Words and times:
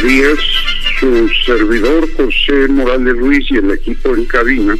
Buenos 0.00 0.16
días, 0.16 0.38
su 1.00 1.28
servidor 1.44 2.08
José 2.14 2.68
Morales 2.68 3.16
Ruiz 3.16 3.50
y 3.50 3.56
el 3.56 3.72
equipo 3.72 4.14
en 4.14 4.26
cabina 4.26 4.76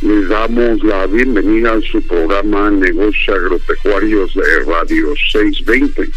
les 0.00 0.28
damos 0.28 0.82
la 0.84 1.06
bienvenida 1.06 1.74
a 1.74 1.80
su 1.82 2.00
programa 2.06 2.70
Negocios 2.70 3.28
Agropecuarios 3.28 4.34
de 4.34 4.64
Radio 4.64 5.12
620. 5.32 6.08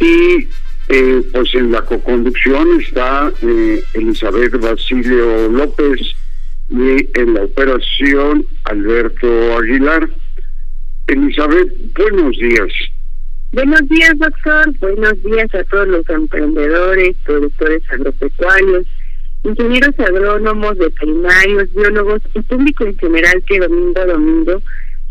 Y 0.00 0.48
eh, 0.88 1.22
pues 1.32 1.54
en 1.54 1.70
la 1.70 1.82
coconducción 1.82 2.80
está 2.80 3.32
eh, 3.42 3.84
Elizabeth 3.94 4.58
Basilio 4.58 5.48
López 5.48 6.00
y 6.68 7.08
en 7.16 7.34
la 7.34 7.44
operación 7.44 8.44
Alberto 8.64 9.56
Aguilar. 9.56 10.10
Elizabeth, 11.06 11.94
buenos 11.94 12.36
días. 12.38 12.72
Buenos 13.52 13.88
días, 13.88 14.12
doctor. 14.18 14.72
Buenos 14.80 15.22
días 15.22 15.54
a 15.54 15.62
todos 15.64 15.86
los 15.86 16.08
emprendedores, 16.10 17.16
productores 17.24 17.82
agropecuarios, 17.90 18.86
ingenieros 19.44 19.98
agrónomos, 20.00 20.76
veterinarios, 20.76 21.72
biólogos 21.72 22.22
y 22.34 22.40
público 22.42 22.84
en 22.84 22.98
general 22.98 23.42
que 23.46 23.60
domingo 23.60 24.00
a 24.00 24.06
domingo 24.06 24.62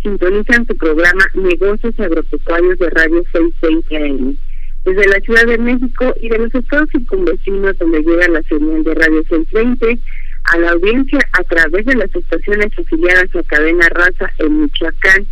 sintonizan 0.03 0.67
su 0.67 0.75
programa 0.75 1.25
Negocios 1.33 1.97
Agropecuarios 1.97 2.78
de 2.78 2.89
Radio 2.89 3.23
620 3.31 3.97
AM. 3.97 4.38
Desde 4.83 5.08
la 5.08 5.19
Ciudad 5.22 5.46
de 5.47 5.57
México 5.57 6.13
y 6.22 6.29
de 6.29 6.38
los 6.38 6.53
estados 6.53 6.90
circunvecinos 6.91 7.78
donde 7.79 8.03
llega 8.03 8.28
la 8.28 8.44
señal 8.44 8.84
de 8.84 8.94
Radio 8.96 9.23
620 9.29 9.97
a 10.44 10.57
la 10.59 10.72
audiencia 10.72 11.19
a 11.31 11.44
través 11.46 11.85
de 11.85 11.96
las 11.96 12.13
estaciones 12.13 12.67
afiliadas 12.78 13.34
a 13.34 13.44
Cadena 13.44 13.88
Raza 13.90 14.31
en 14.40 14.62
Michoacán, 14.62 15.25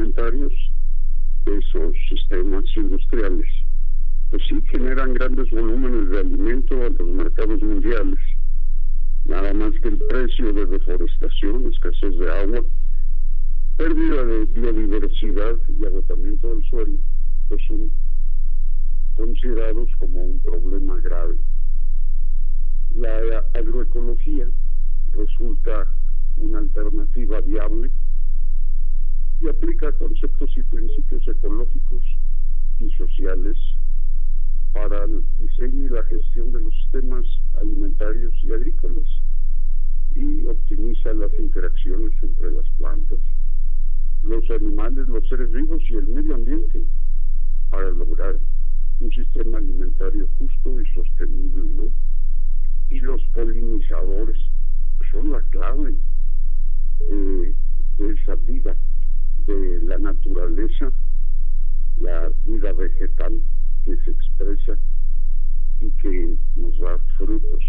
nos 66.77 66.81
da 66.81 66.99
frutos. 67.17 67.65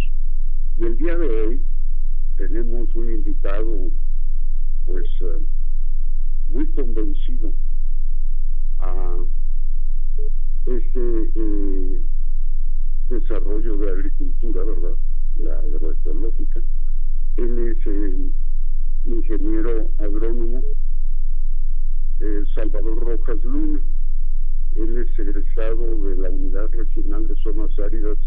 Y 0.77 0.86
el 0.86 0.98
día 0.98 1.18
de 1.18 1.27
hoy 1.27 1.65
tenemos 2.36 2.94
un 2.95 3.12
invitado, 3.12 3.89
pues, 4.86 5.06
eh, 5.21 5.45
muy 6.50 6.68
convencido 6.71 7.51
a 8.80 9.18
este 10.65 11.31
eh, 11.36 12.01
desarrollo 13.09 13.77
de 13.77 13.92
agricultura, 13.92 14.63
¿verdad? 14.63 14.98
La 15.38 15.60
agroecológica. 15.60 16.62
Él 17.38 17.60
es 17.60 17.88
eh, 17.88 18.31
ingeniero 19.06 19.89
agrónomo 19.98 20.62
eh, 22.19 22.44
Salvador 22.53 23.00
Rojas 23.00 23.44
Luna. 23.44 23.80
Él 24.75 24.98
es 24.98 25.19
egresado 25.19 26.03
de 26.03 26.18
la 26.18 26.30
Unidad 26.30 26.69
Regional 26.71 27.27
de 27.27 27.36
Zonas 27.38 27.71
Áridas 27.80 28.18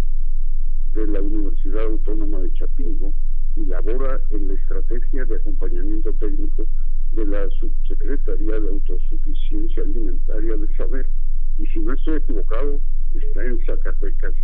de 0.94 1.06
la 1.06 1.20
Universidad 1.20 1.84
Autónoma 1.84 2.40
de 2.40 2.52
Chapingo 2.52 3.12
y 3.56 3.64
labora 3.64 4.20
en 4.30 4.48
la 4.48 4.54
estrategia 4.54 5.24
de 5.24 5.36
acompañamiento 5.36 6.12
técnico 6.14 6.66
de 7.12 7.26
la 7.26 7.48
Subsecretaría 7.50 8.60
de 8.60 8.68
Autosuficiencia 8.68 9.82
Alimentaria 9.82 10.56
de 10.56 10.74
Saber. 10.76 11.08
Y 11.58 11.66
si 11.66 11.80
no 11.80 11.92
estoy 11.92 12.16
equivocado, 12.16 12.80
está 13.14 13.44
en 13.44 13.58
Zacatecas. 13.66 14.34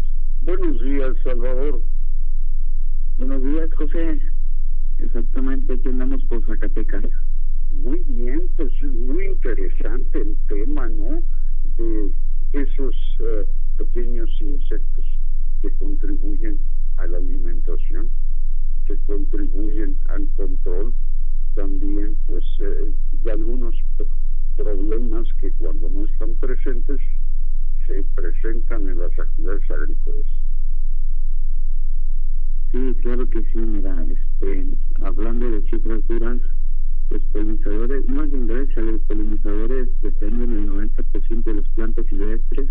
Buenos 0.42 0.80
días, 0.80 1.16
Salvador. 1.24 1.82
Buenos 3.18 3.42
días, 3.42 3.70
José. 3.74 4.20
Exactamente, 4.98 5.72
aquí 5.72 5.88
andamos 5.88 6.24
por 6.24 6.44
Zacatecas. 6.46 7.04
Muy 7.70 8.00
bien, 8.08 8.48
pues 8.56 8.72
es 8.74 8.92
muy 8.92 9.26
interesante 9.26 10.20
el 10.20 10.36
tema, 10.48 10.88
¿no? 10.88 11.22
De 11.76 12.14
esos 12.52 12.94
uh, 13.20 13.44
pequeños 13.76 14.30
insectos 14.40 15.15
que 15.62 15.70
contribuyen 15.76 16.58
a 16.96 17.06
la 17.06 17.18
alimentación, 17.18 18.10
que 18.86 18.96
contribuyen 19.06 19.96
al 20.08 20.28
control 20.30 20.94
también, 21.54 22.16
pues, 22.26 22.44
eh, 22.60 22.92
de 23.22 23.30
algunos 23.32 23.74
problemas 24.56 25.26
que 25.40 25.50
cuando 25.52 25.88
no 25.90 26.04
están 26.04 26.34
presentes 26.36 27.00
se 27.86 28.02
presentan 28.14 28.88
en 28.88 28.98
las 28.98 29.18
actividades 29.18 29.70
agrícolas. 29.70 30.26
Sí, 32.72 32.94
claro 33.00 33.28
que 33.30 33.42
sí, 33.44 33.58
mira, 33.58 34.04
este, 34.04 34.76
hablando 35.00 35.50
de 35.50 35.62
cifras 35.62 36.06
duras, 36.08 36.40
los 37.10 37.22
polinizadores, 37.26 38.08
más 38.08 38.32
en 38.32 38.46
Grecia, 38.48 38.82
los 38.82 39.00
polinizadores 39.02 39.88
dependen 40.00 40.50
del 40.50 40.68
90% 40.68 41.44
de 41.44 41.54
las 41.54 41.68
plantas 41.70 42.06
silvestres, 42.06 42.70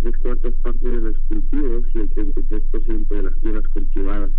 tres 0.00 0.16
cuartas 0.18 0.54
partes 0.62 0.82
de 0.82 1.00
los 1.00 1.18
cultivos 1.20 1.84
y 1.94 1.98
el 1.98 2.10
33% 2.10 3.08
de 3.08 3.22
las 3.22 3.38
tierras 3.40 3.68
cultivadas 3.68 4.30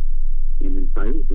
en 0.59 0.77
el 0.77 0.87
país. 0.87 1.30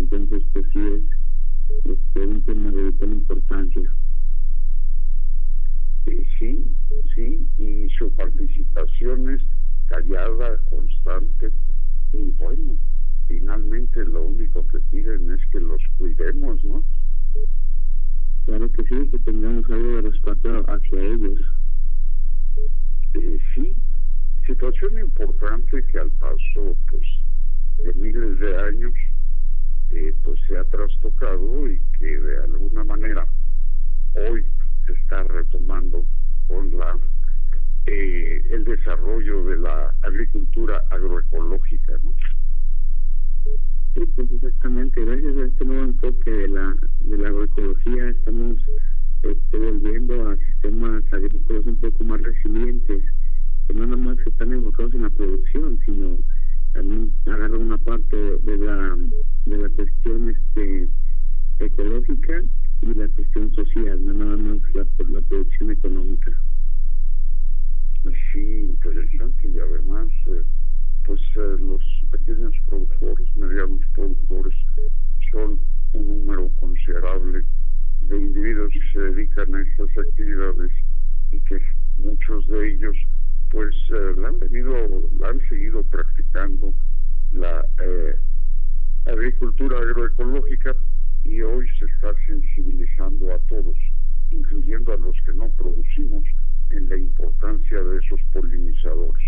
Incluyendo 94.31 94.93
a 94.93 94.97
los 94.97 95.17
que 95.25 95.33
no 95.33 95.49
producimos, 95.51 96.25
en 96.71 96.89
la 96.89 96.97
importancia 96.97 97.83
de 97.83 97.99
esos 97.99 98.21
polinizadores. 98.33 99.23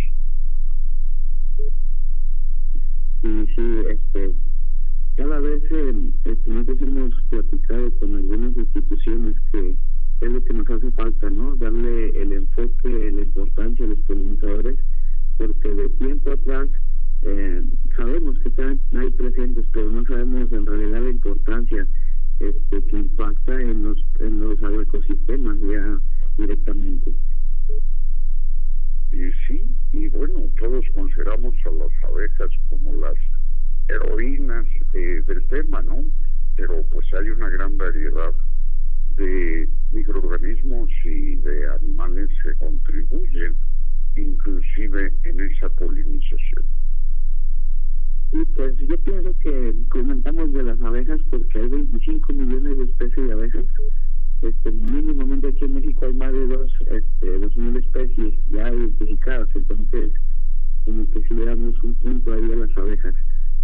Sí, 3.20 3.46
sí, 3.54 3.82
este, 3.88 4.34
cada 5.16 5.40
vez 5.40 5.62
eh, 5.70 6.12
este, 6.24 6.50
hemos 6.50 7.14
platicado 7.28 7.90
con 7.98 8.14
algunas 8.14 8.56
instituciones 8.56 9.36
que 9.50 9.76
es 10.20 10.32
lo 10.32 10.42
que 10.44 10.52
nos 10.52 10.70
hace 10.70 10.90
falta, 10.92 11.30
¿no? 11.30 11.56
Darle 11.56 12.10
el 12.20 12.32
enfoque, 12.32 13.10
la 13.12 13.22
importancia 13.22 13.84
a 13.84 13.88
los 13.88 13.98
polinizadores, 14.00 14.78
porque 15.36 15.68
de 15.68 15.88
tiempo 15.90 16.32
atrás 16.32 16.68
eh, 17.22 17.62
sabemos 17.96 18.38
que 18.40 18.48
están 18.48 18.80
ahí 18.96 19.10
presentes, 19.10 19.66
pero 19.72 19.90
no 19.90 20.04
sabemos 20.04 20.52
en 20.52 20.66
realidad 20.66 21.02
la 21.02 21.10
importancia 21.10 21.86
este, 22.40 22.84
que 22.84 22.96
impacta 22.96 23.60
en 23.60 23.82
los, 23.82 23.98
en 24.20 24.40
los 24.40 24.62
agroecosistemas 24.62 25.58
ya 25.60 25.98
directamente. 26.36 27.12
Y 29.10 29.32
sí, 29.46 29.74
y 29.92 30.08
bueno, 30.08 30.48
todos 30.58 30.84
consideramos 30.94 31.54
a 31.64 31.70
las 31.70 32.04
abejas 32.04 32.50
como 32.68 32.94
las 32.94 33.16
heroínas 33.88 34.66
eh, 34.92 35.22
del 35.26 35.46
tema, 35.48 35.82
¿no? 35.82 36.04
Pero 36.56 36.84
pues 36.90 37.06
hay 37.14 37.30
una 37.30 37.48
gran 37.48 37.76
variedad 37.76 38.34
de 39.16 39.68
microorganismos 39.90 40.90
y 41.04 41.36
de 41.36 41.68
animales 41.70 42.28
que 42.42 42.54
contribuyen 42.54 43.56
inclusive 44.14 45.12
en 45.24 45.40
esa 45.40 45.68
polinización. 45.70 46.77
Y 48.32 48.44
pues 48.54 48.76
yo 48.76 48.98
pienso 48.98 49.32
que 49.40 49.74
comentamos 49.88 50.52
de 50.52 50.62
las 50.62 50.80
abejas 50.82 51.20
porque 51.30 51.58
hay 51.58 51.68
25 51.68 52.32
millones 52.32 52.78
de 52.78 52.84
especies 52.84 53.26
de 53.26 53.32
abejas 53.32 53.66
este, 54.42 54.70
mínimamente 54.70 55.48
aquí 55.48 55.64
en 55.64 55.74
México 55.74 56.06
hay 56.06 56.12
más 56.12 56.32
de 56.32 56.46
dos, 56.46 56.72
este, 56.92 57.38
dos 57.40 57.56
mil 57.56 57.76
especies 57.76 58.34
ya 58.50 58.72
identificadas, 58.72 59.48
entonces 59.54 60.12
como 60.84 61.10
que 61.10 61.22
si 61.24 61.34
le 61.34 61.44
damos 61.46 61.82
un 61.82 61.94
punto 61.94 62.32
ahí 62.32 62.52
a 62.52 62.56
las 62.56 62.76
abejas. 62.76 63.14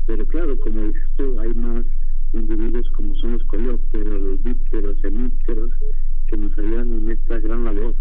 Pero 0.07 0.27
claro, 0.27 0.59
como 0.59 0.83
dices 0.83 1.09
tú, 1.17 1.39
hay 1.39 1.55
más 1.55 1.87
individuos 2.33 2.91
como 2.91 3.15
son 3.15 3.35
los 3.35 3.45
coleópteros, 3.45 4.21
los 4.21 4.43
dípteros, 4.43 5.05
hemípteros, 5.05 5.71
que 6.27 6.37
nos 6.37 6.59
ayudan 6.59 6.93
en 6.93 7.11
esta 7.13 7.39
gran 7.39 7.65
labor. 7.65 7.95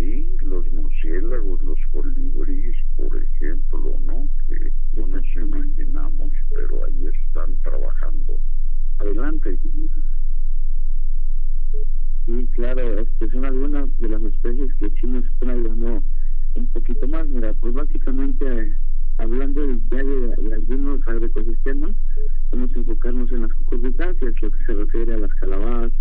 Sí, 0.00 0.34
los 0.40 0.64
murciélagos, 0.72 1.60
los 1.60 1.78
colibríes, 1.92 2.74
por 2.96 3.14
ejemplo, 3.22 3.98
¿no? 4.06 4.26
Que 4.48 4.72
no 4.96 5.06
nos 5.08 5.26
imaginamos, 5.36 6.32
pero 6.54 6.86
ahí 6.86 7.06
están 7.06 7.54
trabajando. 7.60 8.38
Adelante. 8.96 9.58
Sí, 12.24 12.48
claro, 12.52 12.98
este, 12.98 13.28
son 13.28 13.44
algunas 13.44 13.94
de 13.98 14.08
las 14.08 14.22
especies 14.22 14.74
que 14.76 14.88
sí 14.88 15.06
nos 15.06 15.22
están 15.26 15.50
ayudando 15.50 16.02
un 16.54 16.66
poquito 16.68 17.06
más. 17.06 17.28
Mira, 17.28 17.52
pues 17.52 17.74
básicamente 17.74 18.74
hablando 19.18 19.60
ya 19.90 20.02
de, 20.02 20.54
algunos 20.54 21.06
agroecosistemas, 21.06 21.94
vamos 22.50 22.74
a 22.74 22.78
enfocarnos 22.78 23.30
en 23.32 23.42
las 23.42 23.52
cucurbitáceas, 23.52 24.34
lo 24.40 24.50
que 24.50 24.64
se 24.64 24.72
refiere 24.72 25.12
a 25.12 25.18
las 25.18 25.34
calabazas, 25.34 25.99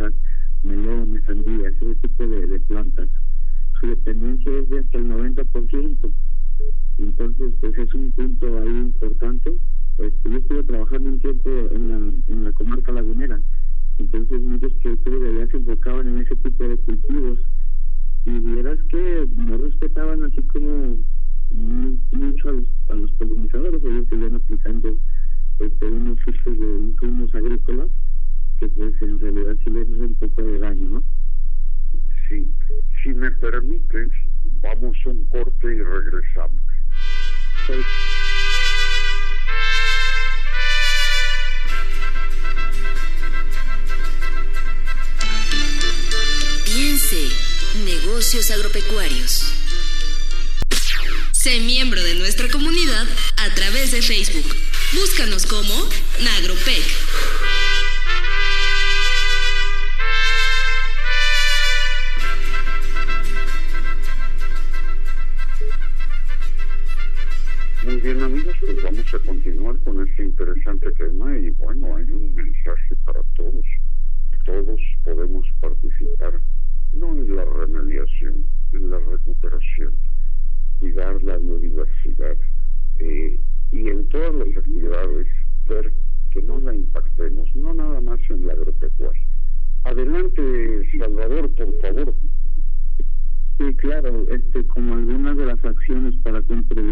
para 96.30 96.44
cumplir 96.44 96.89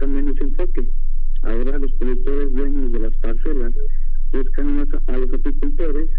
cambian 0.00 0.28
ese 0.28 0.44
enfoque. 0.44 0.88
Ahora 1.42 1.78
los 1.78 1.92
productores 1.92 2.52
dueños 2.52 2.90
de 2.92 2.98
las 3.00 3.16
parcelas 3.18 3.74
buscan 4.32 4.88
a 5.06 5.18
los 5.18 5.32
apicultores 5.32 6.10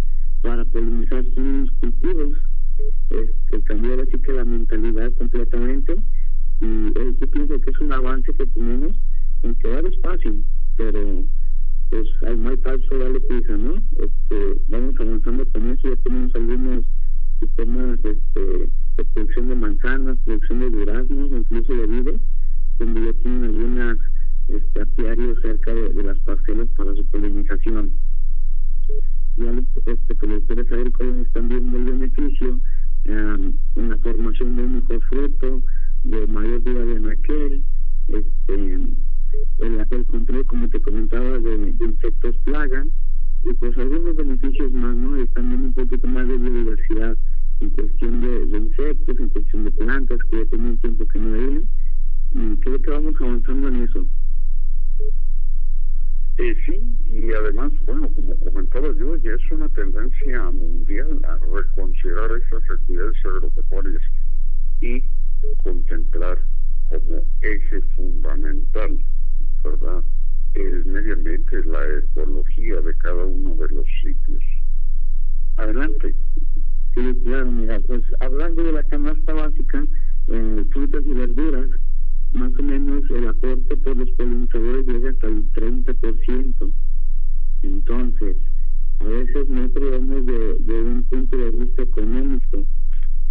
económico, 91.91 92.63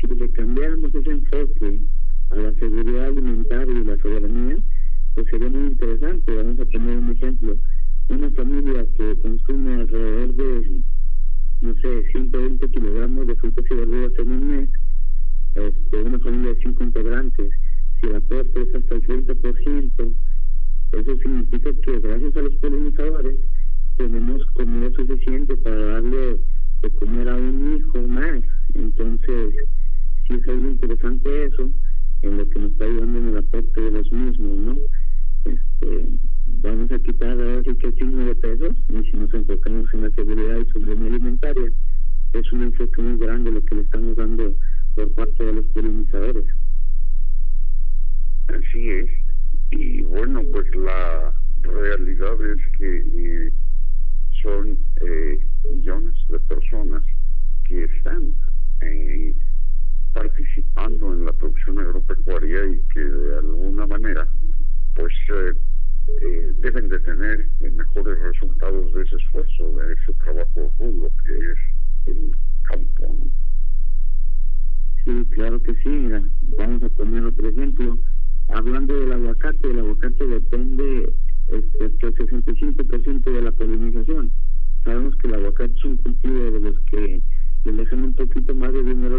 si 0.01 0.07
le 0.07 0.29
cambiáramos 0.31 0.95
ese 0.95 1.11
enfoque 1.11 1.81
a 2.31 2.35
la 2.37 2.53
seguridad 2.55 3.07
alimentaria 3.07 3.81
y 3.81 3.85
la 3.85 3.97
soberanía, 3.99 4.57
pues 5.15 5.27
sería 5.31 5.49
muy 5.49 5.69
interesante. 5.69 6.40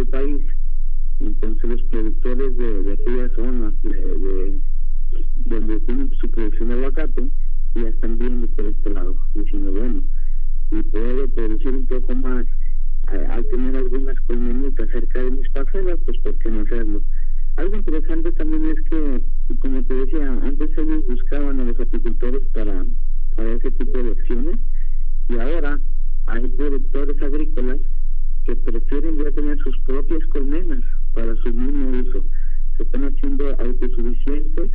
País. 0.05 0.45
Entonces 1.19 1.69
los 1.69 1.83
productores 1.83 2.57
de, 2.57 2.83
de 2.83 2.93
aquellas 2.93 3.31
zonas 3.33 3.73
de, 3.83 4.59
donde 5.35 5.79
tienen 5.81 6.11
su 6.15 6.29
producción 6.29 6.69
de 6.69 6.75
aguacate 6.75 7.27
ya 7.75 7.87
están 7.87 8.17
viendo 8.17 8.47
por 8.47 8.65
este 8.65 8.89
lado, 8.89 9.15
diciendo, 9.33 9.71
bueno, 9.71 10.03
si 10.69 10.83
puedo 10.83 11.27
producir 11.29 11.69
un 11.69 11.85
poco 11.85 12.15
más 12.15 12.45
al 13.07 13.45
tener 13.47 13.75
algunas 13.75 14.19
colmenitas 14.21 14.89
cerca 14.89 15.21
de 15.21 15.31
mis 15.31 15.49
parcelas, 15.49 15.99
pues 16.05 16.17
¿por 16.19 16.37
qué 16.37 16.49
no 16.49 16.61
hacerlo? 16.61 17.01
Algo 17.57 17.75
interesante 17.75 18.31
también 18.31 18.65
es 18.65 18.81
que, 18.89 19.23
como 19.59 19.83
te 19.83 19.93
decía, 19.93 20.27
antes 20.43 20.77
ellos 20.77 21.05
buscaban 21.07 21.59
a 21.59 21.63
los 21.65 21.79
apicultores 21.79 22.43
para, 22.53 22.85
para 23.35 23.51
ese 23.51 23.71
tipo 23.71 23.97
de 24.01 24.11
acciones 24.11 24.59
y 25.29 25.37
ahora 25.37 25.79
hay 26.27 26.47
productores 26.47 27.21
agrícolas 27.21 27.79
que 28.45 28.55
prefieren 28.55 29.17
ya 29.17 29.31
tener 29.31 29.57
sus 29.59 29.77
propias 29.81 30.25
colmenas 30.27 30.83
para 31.13 31.35
su 31.37 31.53
mismo 31.53 31.89
uso. 31.99 32.25
Se 32.77 32.83
están 32.83 33.05
haciendo 33.05 33.49
autosuficientes, 33.59 34.71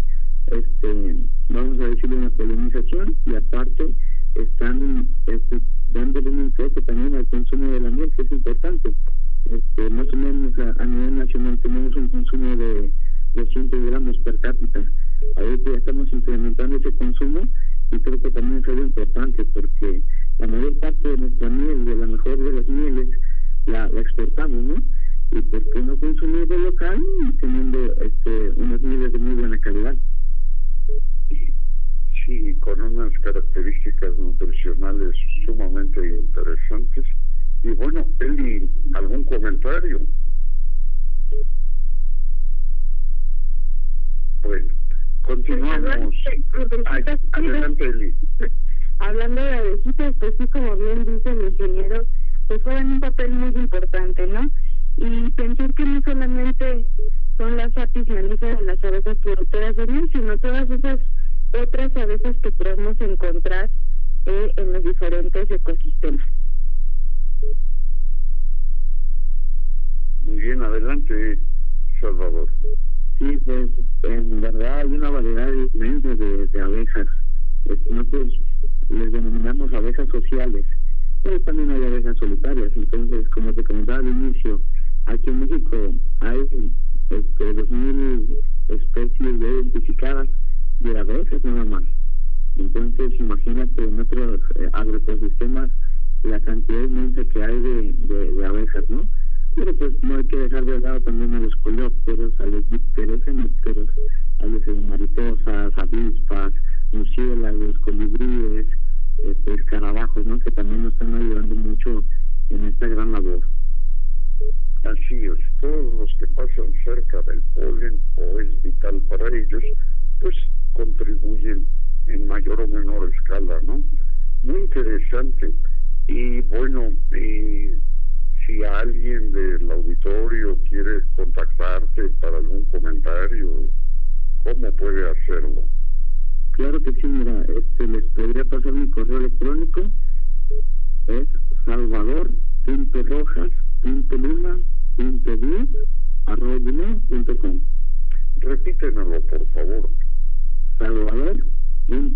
este, 0.46 1.16
vamos 1.48 1.80
a 1.80 1.88
decir, 1.88 2.12
una 2.12 2.30
polinización 2.30 3.16
y 3.26 3.34
aparte 3.34 3.94
están 4.34 5.08
este, 5.26 5.60
dándole 5.88 6.30
un 6.30 6.40
enfoque 6.40 6.82
también 6.82 7.14
al 7.14 7.26
consumo 7.26 7.70
de 7.72 7.80
la 7.80 7.90
miel, 7.90 8.10
que 8.16 8.22
es 8.22 8.30
importante. 8.30 8.92
Este, 9.50 9.90
más 9.90 10.06
o 10.12 10.16
menos 10.16 10.52
a, 10.58 10.84
nivel 10.84 11.18
nacional 11.18 11.58
tenemos 11.58 11.94
un 11.96 12.08
consumo 12.08 12.56
de 12.56 12.92
200 13.34 13.86
gramos 13.86 14.18
per 14.18 14.38
cápita. 14.40 14.84
Ahorita 15.36 15.70
ya 15.70 15.78
estamos 15.78 16.12
incrementando 16.12 16.76
ese 16.76 16.92
consumo 16.96 17.42
y 17.90 17.98
creo 17.98 18.20
que 18.20 18.30
también 18.30 18.62
es 18.62 18.68
algo 18.68 18.82
importante 18.82 19.44
porque 19.46 20.02
la 20.38 20.46
mayor 20.46 20.78
parte 20.78 21.08
de 21.08 21.16
nuestra 21.16 21.48
miel, 21.48 21.84
de 21.84 21.94
la 21.96 22.06
mejor 22.06 22.38
de 22.38 22.52
las 22.52 22.68
mieles, 22.68 23.08
la, 23.66 23.86
exportamos, 23.86 24.62
¿no? 24.62 24.74
Y 25.32 25.42
por 25.42 25.70
qué 25.70 25.82
no 25.82 25.98
consumir 25.98 26.46
de 26.46 26.58
local 26.58 27.02
teniendo 27.40 27.92
este, 27.94 28.50
unas 28.50 28.80
mieles 28.80 29.12
de 29.12 29.18
muy 29.18 29.34
buena 29.34 29.58
calidad. 29.58 29.96
Sí, 32.24 32.54
con 32.60 32.80
unas 32.80 33.12
características 33.20 34.16
nutricionales 34.16 35.14
sumamente 35.44 36.00
interesantes 36.08 37.04
y 37.62 37.70
bueno, 37.70 38.06
Eli, 38.20 38.70
¿algún 38.94 39.24
comentario? 39.24 40.00
Bueno, 44.42 44.72
continuamos. 45.22 46.14
adelante, 47.32 47.84
Eli. 47.84 48.14
Hablando 48.98 49.42
de 49.42 49.54
abejitas, 49.54 50.14
pues 50.20 50.34
sí, 50.38 50.46
como 50.46 50.76
bien 50.76 51.04
dice 51.04 51.30
el 51.30 51.48
ingeniero, 51.48 52.06
pues 52.46 52.62
juegan 52.62 52.92
un 52.92 53.00
papel 53.00 53.32
muy 53.32 53.50
importante, 53.54 54.26
¿no? 54.26 54.48
Y 54.96 55.30
pensar 55.32 55.72
que 55.74 55.84
no 55.84 56.00
solamente 56.02 56.86
son 57.36 57.56
las 57.56 57.65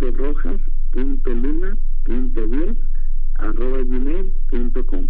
salvador.rojas.luna.10 0.01 2.77
arroba 3.37 3.85
com. 4.87 5.09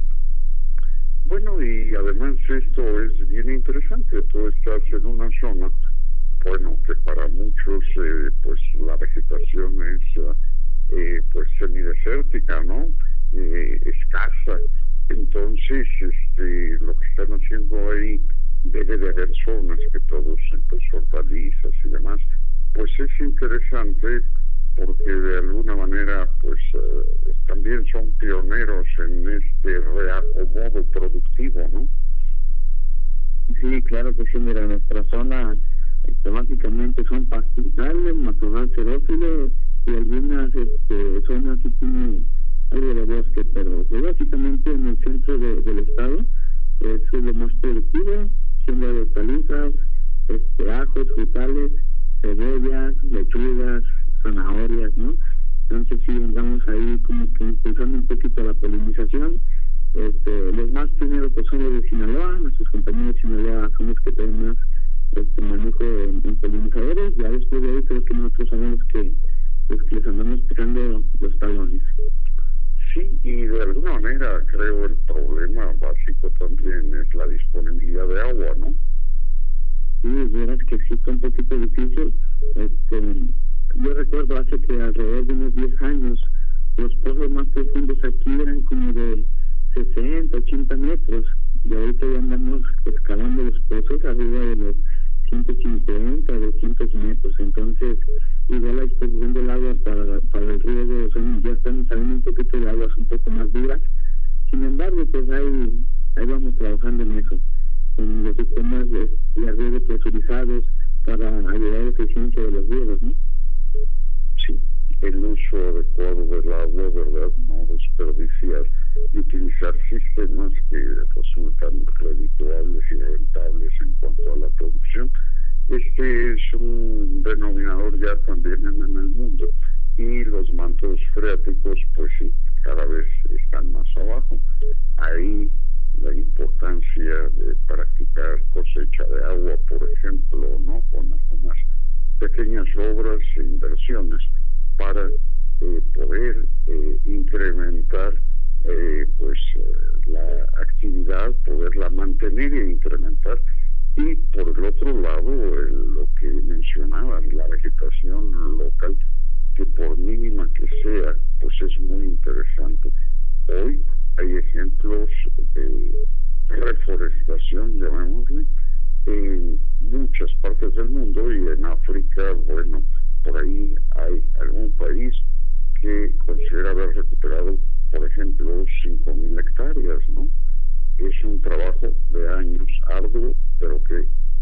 Bueno, 1.26 1.62
y 1.62 1.94
además 1.94 2.34
esto 2.48 3.02
es 3.02 3.28
bien 3.28 3.50
interesante, 3.50 4.20
tú 4.32 4.48
estás 4.48 4.82
en 4.92 5.06
una 5.06 5.28
zona, 5.40 5.70
bueno, 6.44 6.76
que 6.86 6.96
para 7.04 7.28
muchos 7.28 7.59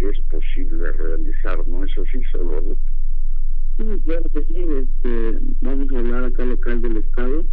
es 0.07 0.21
posible 0.31 0.93
realizar, 0.93 1.67
¿no 1.67 1.85
es 1.85 1.91
así, 1.99 2.23
Salvador? 2.33 2.77
Sí, 3.77 3.85
claro 4.05 4.25
que 4.33 4.45
sí. 4.45 4.57
Este, 4.57 5.39
vamos 5.61 5.93
a 5.93 5.99
hablar 5.99 6.25
acá 6.25 6.45
local 6.45 6.83
del 6.83 6.97
Estado. 6.99 7.45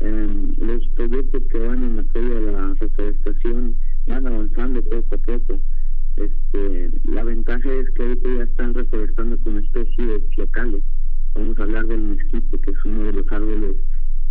Eh, 0.00 0.54
los 0.58 0.86
proyectos 0.88 1.42
que 1.50 1.58
van 1.58 1.82
en 1.82 1.98
apoyo 2.00 2.36
a 2.36 2.40
la 2.40 2.74
reforestación 2.74 3.76
van 4.06 4.26
avanzando 4.26 4.82
poco 4.82 5.14
a 5.14 5.18
poco. 5.18 5.60
Este, 6.16 6.90
la 7.04 7.24
ventaja 7.24 7.72
es 7.72 7.90
que 7.92 8.02
ahorita 8.02 8.28
ya 8.36 8.42
están 8.44 8.74
reforestando 8.74 9.38
con 9.38 9.58
especies 9.58 10.22
locales. 10.36 10.84
Vamos 11.34 11.58
a 11.58 11.62
hablar 11.62 11.86
del 11.86 12.00
mezquite, 12.00 12.58
que 12.60 12.70
es 12.70 12.84
uno 12.84 13.04
de 13.04 13.12
los 13.12 13.32
árboles 13.32 13.76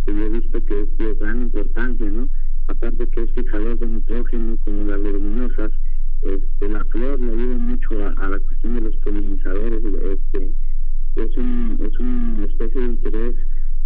que 0.04 0.14
yo 0.14 0.24
he 0.24 0.28
visto 0.28 0.64
que 0.64 0.82
es 0.82 0.98
de 0.98 1.14
gran 1.14 1.42
importancia, 1.42 2.10
¿no? 2.10 2.28
Aparte 2.68 3.08
que 3.08 3.22
es 3.22 3.30
fijador 3.32 3.78
de 3.78 3.86
nitrógeno, 3.86 4.56
como 4.64 4.84
las 4.84 5.00
leguminosas, 5.00 5.72
este, 6.22 6.68
la 6.68 6.84
flor 6.86 7.20
le 7.20 7.32
ayuda 7.32 7.58
mucho 7.58 8.06
a, 8.16 8.28
la 8.28 8.38
cuestión 8.40 8.74
de 8.74 8.80
los 8.82 8.96
polinizadores, 8.96 9.82
este, 9.84 10.54
es, 11.16 11.36
un, 11.36 11.78
es 11.82 11.98
una 11.98 12.44
especie 12.46 12.80
de 12.80 12.86
interés 12.86 13.36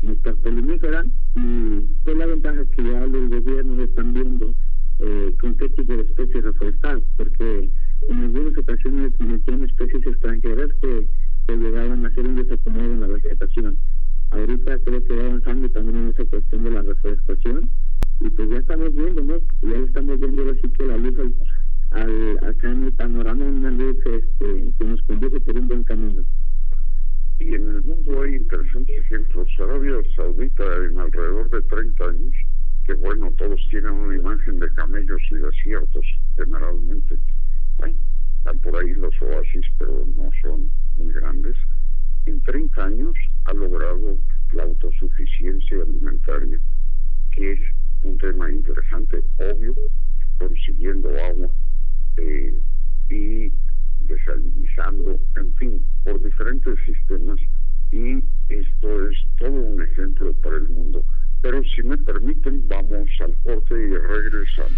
nuestra 0.03 0.35
polinífera 0.35 1.05
y 1.35 1.89
es 2.05 2.17
la 2.17 2.27
ventaja 2.27 2.65
que 2.77 2.85
ya 2.85 3.07
los 3.07 3.31
gobiernos 3.31 3.79
están 3.79 4.13
viendo 4.13 4.55
eh, 5.01 5.35
con 5.41 5.57
qué 5.57 5.69
tipo 5.71 5.93
de 5.93 6.03
especie 6.03 6.41
reforestar, 6.41 7.03
porque 7.17 7.71
en 8.09 8.21
algunas 8.21 8.57
ocasiones 8.59 9.13
metían 9.19 9.65
especies 9.65 10.07
extranjeras 10.07 10.71
que, 10.81 11.09
llegaban 11.47 12.05
a 12.05 12.09
hacer 12.09 12.27
un 12.27 12.37
desacomodo 12.37 12.85
en 12.85 13.01
la 13.03 13.07
vegetación. 13.07 13.77
Ahorita 14.31 14.79
creo 14.79 15.05
que 15.05 15.15
va 15.15 15.25
avanzando 15.27 15.69
también 15.69 15.97
en 15.97 16.09
esa 16.09 16.25
cuestión 16.25 16.65
de 16.65 16.71
la 16.71 16.81
reforestación 16.81 17.69
y 18.21 18.31
pues 18.31 18.49
ya 18.49 18.57
estamos 18.57 18.95
viendo, 18.95 19.23
¿no? 19.23 19.35
Ya 19.61 19.77
estamos 19.77 20.19
viendo 20.19 20.51
así 20.51 20.69
que 20.71 20.87
la 20.87 20.97
luz 20.97 21.19
al, 21.19 21.35
acá 21.95 22.71
en 22.71 22.85
el 22.85 22.93
panorama, 22.93 23.45
una 23.45 23.71
luz 23.71 23.97
este, 24.05 24.73
que 24.77 24.85
nos 24.85 25.01
conduce 25.03 25.41
por 25.41 25.57
un 25.57 25.69
buen 25.69 25.85
camino. 25.85 26.25
Y 27.39 27.55
en 27.55 27.69
el 27.69 27.83
mundo 27.83 28.23
hay 28.23 28.35
interesantes 28.37 28.99
ejemplos. 28.99 29.49
Arabia 29.59 29.97
Saudita 30.17 30.65
en 30.77 30.99
alrededor 30.99 31.51
de 31.51 31.63
30 31.63 32.05
años, 32.05 32.35
que 32.85 32.95
bueno, 32.95 33.33
todos 33.39 33.61
tienen 33.71 33.93
una 33.93 34.17
imagen 34.17 34.59
de 34.59 34.73
camellos 34.73 35.21
y 35.31 35.35
desiertos 35.37 36.05
generalmente 36.37 37.17
están 37.79 38.59
por 38.59 38.77
ahí 38.77 38.93
los 38.95 39.15
oasis, 39.23 39.67
pero 39.79 40.05
no 40.17 40.31
son 40.43 40.71
muy 40.97 41.13
grandes. 41.13 41.57
En 42.27 42.41
30 42.43 42.85
años 42.85 43.15
ha 43.45 43.53
logrado 43.53 44.19
la 44.53 44.65
autosuficiencia 44.65 45.83
alimentaria, 45.83 46.59
que 47.33 47.53
es 47.53 47.61
un 48.03 48.19
tema 48.19 48.51
interesante, 48.51 49.23
obvio, 49.39 49.75
consiguiendo 50.39 51.09
agua 51.25 51.51
eh, 52.17 52.61
y 53.11 53.53
desalinizando, 54.07 55.19
en 55.37 55.55
fin, 55.57 55.87
por 56.05 56.23
diferentes 56.23 56.79
sistemas. 56.85 57.39
Y 57.93 58.23
esto 58.49 59.09
es 59.09 59.17
todo 59.39 59.51
un 59.51 59.83
ejemplo 59.83 60.33
para 60.43 60.57
el 60.57 60.69
mundo. 60.69 61.05
Pero 61.43 61.63
si 61.65 61.83
me 61.83 61.97
permiten, 61.99 62.67
vamos 62.69 63.09
al 63.21 63.37
corte 63.43 63.75
y 63.75 63.97
regresamos. 63.97 64.73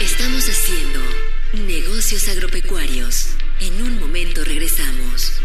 Estamos 0.00 0.48
haciendo 0.48 1.00
negocios 1.66 2.28
agropecuarios. 2.28 3.36
En 3.60 3.82
un 3.82 4.00
momento 4.00 4.42
regresamos. 4.44 5.42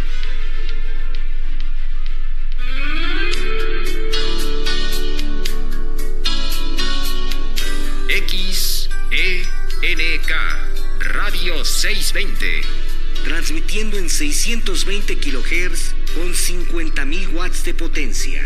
En 13.78 14.10
620 14.10 15.18
kHz 15.18 15.96
con 16.16 16.34
50.000 16.34 17.34
watts 17.34 17.66
de 17.66 17.74
potencia. 17.74 18.42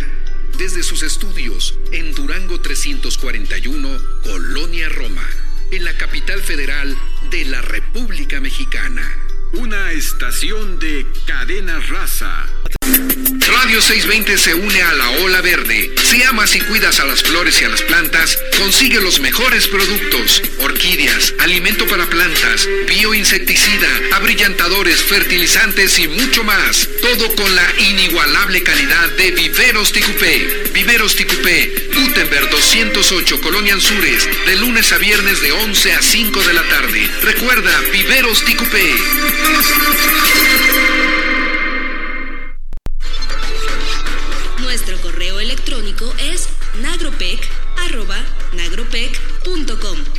Desde 0.58 0.82
sus 0.82 1.04
estudios 1.04 1.78
en 1.92 2.16
Durango 2.16 2.60
341, 2.60 4.00
Colonia 4.24 4.90
Roma 4.90 5.30
en 5.70 5.86
la 5.86 5.96
capital 5.96 6.42
federal 6.42 6.98
de 7.30 7.46
la 7.46 7.62
República 7.62 8.40
Mexicana. 8.40 9.08
Una 9.54 9.92
estación 9.92 10.80
de 10.80 11.06
cadena 11.28 11.80
raza. 11.80 12.48
Radio 13.62 13.82
620 13.82 14.38
se 14.38 14.54
une 14.54 14.82
a 14.82 14.94
la 14.94 15.10
ola 15.22 15.42
verde. 15.42 15.92
Si 16.06 16.24
amas 16.24 16.56
y 16.56 16.62
cuidas 16.62 17.02
a 17.02 17.06
las 17.06 17.22
flores 17.22 17.62
y 17.62 17.66
a 17.66 17.70
las 17.70 17.82
plantas, 17.82 18.40
consigue 18.58 19.02
los 19.02 19.20
mejores 19.20 19.68
productos, 19.68 20.42
orquídeas, 20.60 21.34
alimento 21.40 21.86
para 21.86 22.10
plantas, 22.10 22.70
bioinsecticida, 22.88 23.90
abrillantadores, 24.14 25.04
fertilizantes 25.04 26.00
y 26.00 26.08
mucho 26.08 26.46
más. 26.46 26.88
Todo 27.02 27.36
con 27.36 27.54
la 27.54 27.70
inigualable 27.80 28.64
calidad 28.64 29.10
de 29.18 29.32
Viveros 29.32 29.92
Ticupé. 29.92 30.70
Viveros 30.74 31.18
Ticupé, 31.18 31.90
Gutenberg 31.94 32.50
208, 32.50 33.42
Colonia 33.42 33.74
Anzures, 33.74 34.30
de 34.46 34.56
lunes 34.56 34.90
a 34.94 34.98
viernes 35.00 35.42
de 35.42 35.52
11 35.52 35.94
a 35.94 36.02
5 36.02 36.44
de 36.44 36.54
la 36.54 36.64
tarde. 36.64 37.10
Recuerda, 37.24 37.78
Viveros 37.92 38.42
Ticupé. 38.46 38.96
welcome. 49.82 50.19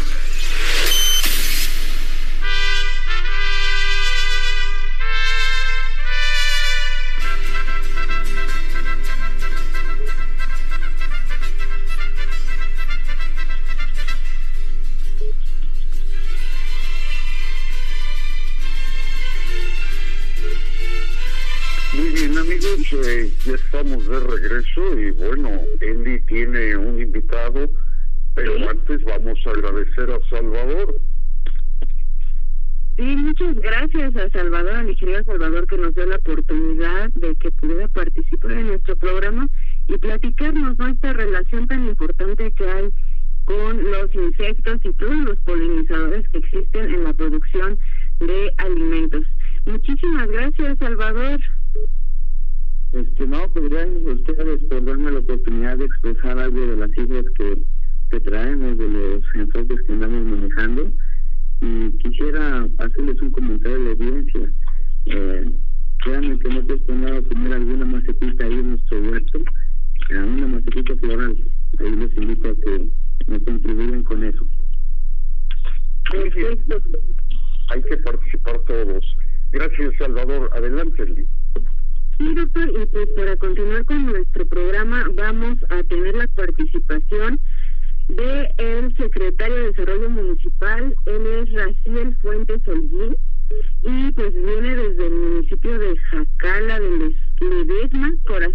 Salvador, 35.24 35.66
que 35.66 35.76
nos 35.76 35.94
dio 35.94 36.06
la 36.06 36.16
oportunidad 36.16 37.10
de 37.10 37.34
que 37.36 37.50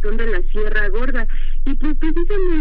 Corazón 0.05 0.17
de 0.17 0.27
la 0.27 0.41
Sierra 0.51 0.89
Gorda. 0.89 1.27
Y 1.65 1.73
pues 1.75 1.97
precisamente 1.97 2.54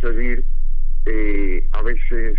podemos 0.00 0.44
concebir 0.44 0.44
a 1.72 1.82
veces 1.82 2.38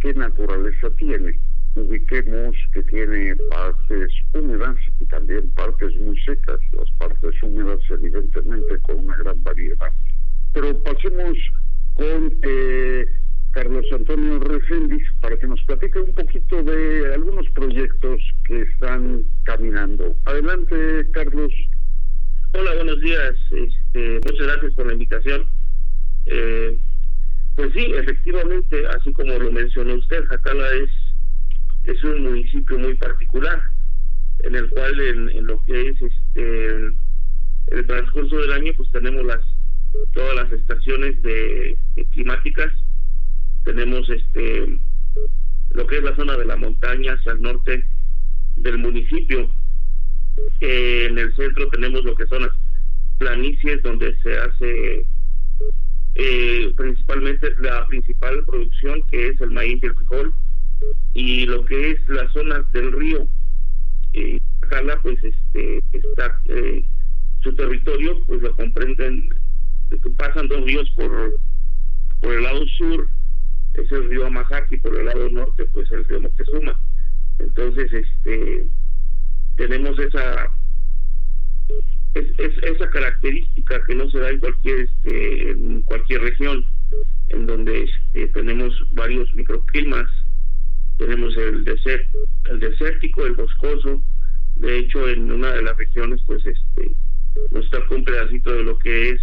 qué 0.00 0.14
naturaleza 0.14 0.90
tiene 0.98 1.38
ubiquemos 1.74 2.56
que 2.72 2.82
tiene 2.84 3.36
partes 3.50 4.10
húmedas 4.32 4.76
y 5.00 5.04
también 5.06 5.50
partes 5.50 5.94
muy 6.00 6.18
secas, 6.20 6.58
las 6.72 6.90
partes 6.92 7.40
húmedas 7.42 7.78
evidentemente 7.90 8.78
con 8.82 8.96
una 9.04 9.16
gran 9.16 9.42
variedad. 9.42 9.92
Pero 10.52 10.82
pasemos 10.82 11.36
con 11.94 12.36
eh, 12.42 13.06
Carlos 13.52 13.84
Antonio 13.92 14.40
Reséndiz 14.40 15.04
para 15.20 15.36
que 15.36 15.46
nos 15.46 15.62
platique 15.64 16.00
un 16.00 16.12
poquito 16.12 16.62
de 16.62 17.14
algunos 17.14 17.48
proyectos 17.50 18.20
que 18.46 18.62
están 18.62 19.24
caminando. 19.44 20.16
Adelante, 20.24 21.08
Carlos. 21.12 21.52
Hola, 22.54 22.74
buenos 22.74 23.00
días. 23.00 23.34
Este, 23.50 24.20
muchas 24.24 24.46
gracias 24.46 24.74
por 24.74 24.86
la 24.86 24.94
invitación. 24.94 25.46
Eh, 26.30 26.78
pues 27.56 27.72
sí, 27.72 27.86
efectivamente, 27.94 28.86
así 28.88 29.12
como 29.12 29.38
lo 29.38 29.50
mencionó 29.50 29.94
usted, 29.94 30.24
Jacala 30.26 30.70
es 30.74 30.90
es 31.84 32.04
un 32.04 32.22
municipio 32.22 32.78
muy 32.78 32.94
particular, 32.94 33.62
en 34.40 34.54
el 34.54 34.68
cual 34.68 35.00
en, 35.00 35.46
lo 35.46 35.60
que 35.62 35.88
es 35.88 36.02
este 36.02 36.76
el 37.68 37.86
transcurso 37.86 38.36
del 38.36 38.52
año 38.52 38.72
pues 38.76 38.90
tenemos 38.90 39.24
las 39.24 39.40
todas 40.12 40.34
las 40.34 40.52
estaciones 40.52 41.20
de, 41.22 41.78
climáticas, 42.10 42.72
tenemos 43.64 44.08
este 44.10 44.78
lo 45.70 45.86
que 45.86 45.96
es 45.96 46.02
la 46.02 46.16
zona 46.16 46.36
de 46.36 46.44
la 46.44 46.56
montaña 46.56 47.14
hacia 47.14 47.32
el 47.32 47.40
norte 47.40 47.84
del 48.56 48.78
municipio. 48.78 49.50
en 50.60 51.18
el 51.18 51.34
centro 51.36 51.68
tenemos 51.68 52.04
lo 52.04 52.14
que 52.14 52.26
son 52.26 52.42
las 52.42 52.52
planicies 53.18 53.82
donde 53.82 54.16
se 54.22 54.38
hace 54.38 55.06
eh, 56.18 56.72
principalmente 56.76 57.54
la 57.60 57.86
principal 57.86 58.44
producción 58.44 59.02
que 59.10 59.28
es 59.28 59.40
el 59.40 59.50
maíz 59.50 59.82
y 59.82 59.86
el 59.86 59.94
frijol 59.94 60.34
y 61.14 61.46
lo 61.46 61.64
que 61.64 61.92
es 61.92 62.08
la 62.08 62.28
zona 62.30 62.66
del 62.72 62.92
río 62.92 63.28
eh, 64.12 64.38
pues 65.02 65.18
este 65.24 65.80
está 65.92 66.40
eh, 66.46 66.84
su 67.42 67.54
territorio 67.54 68.22
pues 68.26 68.42
lo 68.42 68.54
comprenden 68.56 69.30
pasan 70.16 70.48
dos 70.48 70.64
ríos 70.64 70.90
por 70.90 71.34
por 72.20 72.34
el 72.34 72.42
lado 72.42 72.66
sur 72.76 73.08
es 73.74 73.92
el 73.92 74.08
río 74.08 74.26
Amajaki 74.26 74.76
por 74.78 74.96
el 74.96 75.06
lado 75.06 75.28
norte 75.30 75.66
pues 75.72 75.90
el 75.92 76.04
río 76.04 76.20
Moctezuma. 76.20 76.78
Entonces 77.38 77.92
este 77.92 78.66
tenemos 79.56 79.98
esa 79.98 80.50
es, 82.14 82.26
esa 82.38 82.90
característica 82.90 83.82
que 83.84 83.94
no 83.94 84.10
se 84.10 84.18
da 84.18 84.30
en 84.30 84.38
cualquier 84.38 84.80
este 84.80 85.50
en 85.50 85.82
cualquier 85.82 86.22
región 86.22 86.64
en 87.28 87.46
donde 87.46 87.84
este, 87.84 88.28
tenemos 88.28 88.74
varios 88.92 89.32
microclimas 89.34 90.08
tenemos 90.98 91.36
el, 91.36 91.64
el 92.50 92.60
desértico, 92.60 93.24
el 93.24 93.34
boscoso, 93.34 94.02
de 94.56 94.78
hecho 94.78 95.08
en 95.08 95.30
una 95.30 95.52
de 95.52 95.62
las 95.62 95.76
regiones 95.76 96.20
pues 96.26 96.44
este 96.44 96.94
nos 97.50 97.64
está 97.64 97.78
un 97.90 98.04
pedacito 98.04 98.52
de 98.52 98.64
lo 98.64 98.78
que 98.78 99.10
es 99.10 99.20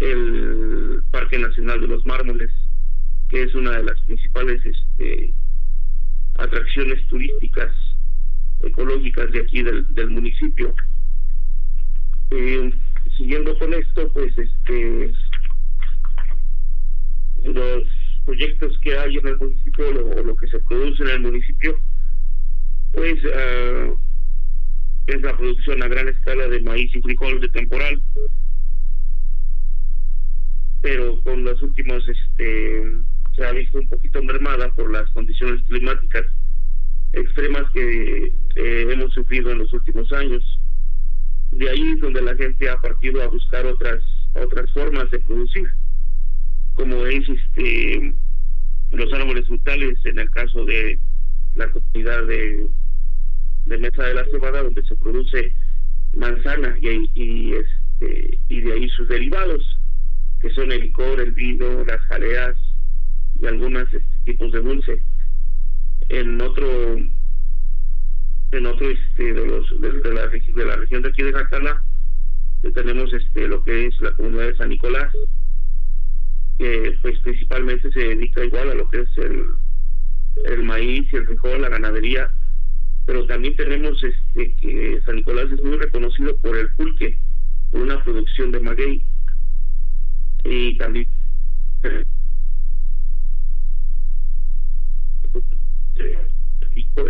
el 0.00 1.02
Parque 1.10 1.38
Nacional 1.38 1.80
de 1.80 1.88
los 1.88 2.04
Mármoles, 2.04 2.52
que 3.28 3.42
es 3.42 3.54
una 3.54 3.72
de 3.72 3.84
las 3.84 4.00
principales 4.02 4.64
este, 4.64 5.34
atracciones 6.38 7.06
turísticas 7.08 7.72
ecológicas 8.60 9.32
de 9.32 9.40
aquí 9.40 9.62
del, 9.62 9.86
del 9.94 10.10
municipio. 10.10 10.74
Eh, 12.30 12.72
siguiendo 13.16 13.56
con 13.58 13.72
esto, 13.74 14.12
pues 14.12 14.36
este 14.36 15.12
los 17.44 17.84
proyectos 18.24 18.76
que 18.80 18.98
hay 18.98 19.16
en 19.16 19.28
el 19.28 19.38
municipio 19.38 19.88
o 19.88 20.22
lo, 20.22 20.36
que 20.36 20.48
se 20.48 20.58
produce 20.60 21.02
en 21.04 21.10
el 21.10 21.20
municipio, 21.20 21.78
pues 22.92 23.14
uh, 23.24 23.96
es 25.06 25.22
la 25.22 25.36
producción 25.36 25.82
a 25.82 25.88
gran 25.88 26.08
escala 26.08 26.48
de 26.48 26.60
maíz 26.60 26.94
y 26.94 27.00
frijol 27.00 27.40
de 27.40 27.48
temporal. 27.50 28.02
Pero 30.82 31.20
con 31.22 31.44
los 31.44 31.62
últimos 31.62 32.06
este, 32.08 32.98
se 33.36 33.46
ha 33.46 33.52
visto 33.52 33.78
un 33.78 33.88
poquito 33.88 34.22
mermada 34.22 34.72
por 34.74 34.90
las 34.90 35.08
condiciones 35.10 35.62
climáticas 35.68 36.26
extremas 37.12 37.70
que 37.72 38.32
eh, 38.56 38.86
hemos 38.90 39.12
sufrido 39.14 39.50
en 39.50 39.58
los 39.58 39.72
últimos 39.72 40.12
años. 40.12 40.42
De 41.52 41.70
ahí 41.70 41.92
es 41.92 42.00
donde 42.00 42.22
la 42.22 42.34
gente 42.34 42.68
ha 42.68 42.76
partido 42.80 43.22
a 43.22 43.28
buscar 43.28 43.64
otras 43.66 44.02
otras 44.34 44.70
formas 44.72 45.10
de 45.10 45.18
producir, 45.20 45.68
como 46.74 47.06
es 47.06 47.26
este 47.28 48.14
los 48.92 49.12
árboles 49.12 49.46
frutales 49.46 49.98
en 50.04 50.18
el 50.18 50.30
caso 50.30 50.64
de 50.64 50.98
la 51.54 51.70
comunidad 51.70 52.26
de, 52.26 52.68
de 53.66 53.78
Mesa 53.78 54.04
de 54.04 54.14
la 54.14 54.24
Cebada, 54.26 54.62
donde 54.62 54.84
se 54.84 54.96
produce 54.96 55.52
manzana 56.14 56.76
y, 56.80 57.10
y, 57.14 57.54
este, 57.54 58.38
y 58.48 58.60
de 58.60 58.72
ahí 58.72 58.88
sus 58.90 59.08
derivados, 59.08 59.78
que 60.40 60.50
son 60.50 60.70
el 60.70 60.82
licor, 60.82 61.20
el 61.20 61.32
vino, 61.32 61.84
las 61.84 62.00
jaleas 62.02 62.56
y 63.40 63.46
algunos 63.46 63.84
este, 63.92 64.18
tipos 64.24 64.52
de 64.52 64.60
dulce. 64.60 65.02
En 66.08 66.40
otro 66.40 66.96
en 68.52 68.66
otro 68.66 68.88
este 68.88 69.32
de 69.32 69.46
los 69.46 69.80
de, 69.80 70.12
la 70.12 70.28
de 70.28 70.64
la 70.64 70.76
región 70.76 71.02
de 71.02 71.08
aquí 71.08 71.22
de 71.22 71.32
Jacala 71.32 71.82
tenemos 72.74 73.12
este 73.12 73.48
lo 73.48 73.62
que 73.62 73.86
es 73.86 74.00
la 74.00 74.12
comunidad 74.12 74.46
de 74.46 74.56
San 74.56 74.68
Nicolás 74.68 75.12
que 76.58 76.98
pues 77.02 77.18
principalmente 77.20 77.90
se 77.92 78.00
dedica 78.00 78.44
igual 78.44 78.70
a 78.70 78.74
lo 78.74 78.88
que 78.88 79.02
es 79.02 79.18
el 79.18 79.46
el 80.44 80.62
maíz 80.64 81.12
y 81.12 81.16
el 81.16 81.26
frijol 81.26 81.62
la 81.62 81.68
ganadería 81.68 82.30
pero 83.06 83.24
también 83.26 83.54
tenemos 83.54 84.02
este 84.02 84.54
que 84.56 85.00
San 85.06 85.16
Nicolás 85.16 85.46
es 85.52 85.62
muy 85.62 85.78
reconocido 85.78 86.36
por 86.38 86.56
el 86.56 86.68
pulque 86.72 87.16
por 87.70 87.82
una 87.82 88.02
producción 88.02 88.50
de 88.50 88.60
maguey. 88.60 89.02
Y 90.44 90.76
también 90.76 91.06
el 91.82 92.04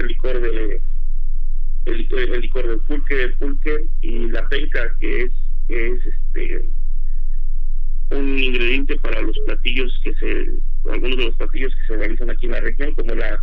licor 0.07 0.41
de 0.41 0.81
el, 1.87 2.41
licor 2.41 2.67
del 2.67 2.81
pulque, 2.81 3.23
el 3.23 3.33
pulque 3.35 3.89
y 4.03 4.29
la 4.29 4.49
penca 4.49 4.95
que 4.99 5.23
es 5.23 5.33
es 5.69 6.01
este 6.07 6.69
un 8.11 8.39
ingrediente 8.39 8.97
para 8.99 9.21
los 9.21 9.37
platillos 9.47 9.93
que 10.05 10.15
se 10.15 10.51
algunos 10.91 11.17
de 11.17 11.25
los 11.25 11.37
platillos 11.37 11.75
que 11.75 11.87
se 11.87 11.97
realizan 11.97 12.31
aquí 12.31 12.47
en 12.47 12.53
la 12.53 12.61
región 12.61 12.95
como 12.95 13.15
la 13.15 13.41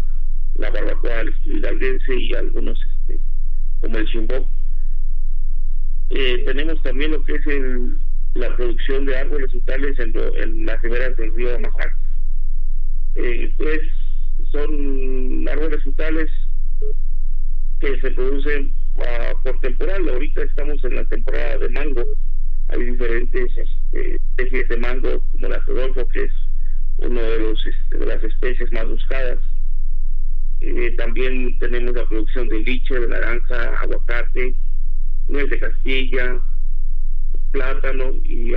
la 0.56 0.70
barbacoa 0.70 1.26
hidalguense 1.44 2.16
y 2.16 2.34
algunos 2.34 2.80
este 3.02 3.20
como 3.82 3.98
el 3.98 4.08
chimbó 4.08 4.50
eh, 6.10 6.44
tenemos 6.46 6.82
también 6.84 7.12
lo 7.12 7.24
que 7.24 7.36
es 7.36 7.48
el, 7.48 7.98
la 8.36 8.56
producción 8.56 9.06
de 9.06 9.18
árboles 9.18 9.52
frutales 9.52 9.98
en, 10.00 10.14
en 10.36 10.66
las 10.66 10.82
riberas 10.82 11.16
del 11.18 11.34
río 11.34 11.56
Amajar. 11.56 11.90
Eh, 13.16 13.54
pues 13.58 13.82
son 14.52 15.48
árboles 15.48 15.82
frutales 15.84 16.30
que 17.84 18.00
se 18.00 18.12
producen 18.12 18.74
uh, 18.96 19.44
por 19.44 19.60
temporal. 19.60 20.08
Ahorita 20.08 20.44
estamos 20.44 20.82
en 20.86 20.96
la 20.96 21.06
temporada 21.06 21.58
de 21.58 21.70
mango. 21.70 22.04
Hay 22.70 22.82
diferentes 22.84 23.52
este, 23.58 24.16
especies 24.16 24.70
de 24.70 24.78
mango, 24.78 25.22
como 25.32 25.50
la 25.50 25.60
Rodolfo, 25.60 26.08
que 26.08 26.24
es 26.24 26.32
uno 26.98 27.22
de 27.22 27.40
los 27.40 27.66
este, 27.66 27.98
de 27.98 28.06
las 28.06 28.24
especies 28.24 28.72
más 28.72 28.88
buscadas. 28.88 29.40
Eh, 30.62 30.96
también 30.98 31.60
tenemos 31.60 31.94
la 31.94 32.06
producción 32.06 32.48
de 32.48 32.60
liche, 32.60 32.98
de 32.98 33.08
naranja, 33.08 33.76
aguacate, 33.82 34.56
nuez 35.28 35.50
de 35.50 35.60
Castilla, 35.60 36.40
plátano 37.52 38.14
y 38.24 38.56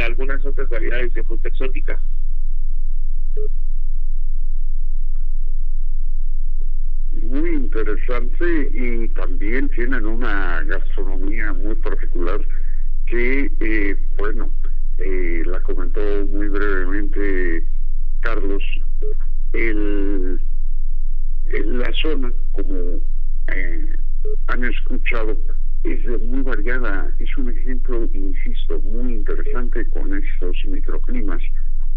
algunas 0.00 0.44
otras 0.44 0.68
variedades 0.68 1.14
de 1.14 1.24
fruta 1.24 1.48
exótica. 1.48 1.98
Muy 7.12 7.50
interesante 7.54 8.70
y 8.72 9.08
también 9.08 9.68
tienen 9.70 10.06
una 10.06 10.62
gastronomía 10.64 11.52
muy 11.52 11.74
particular 11.76 12.40
que, 13.06 13.50
eh, 13.60 13.96
bueno, 14.16 14.52
eh, 14.98 15.42
la 15.46 15.60
comentó 15.60 16.00
muy 16.26 16.48
brevemente 16.48 17.64
Carlos, 18.20 18.62
el, 19.52 20.40
en 21.46 21.78
la 21.78 21.92
zona, 21.94 22.32
como 22.52 23.00
eh, 23.54 23.96
han 24.48 24.64
escuchado, 24.64 25.38
es 25.84 26.06
muy 26.22 26.42
variada, 26.42 27.14
es 27.18 27.36
un 27.38 27.50
ejemplo, 27.50 28.08
insisto, 28.12 28.78
muy 28.80 29.14
interesante 29.14 29.88
con 29.90 30.12
estos 30.14 30.56
microclimas 30.66 31.42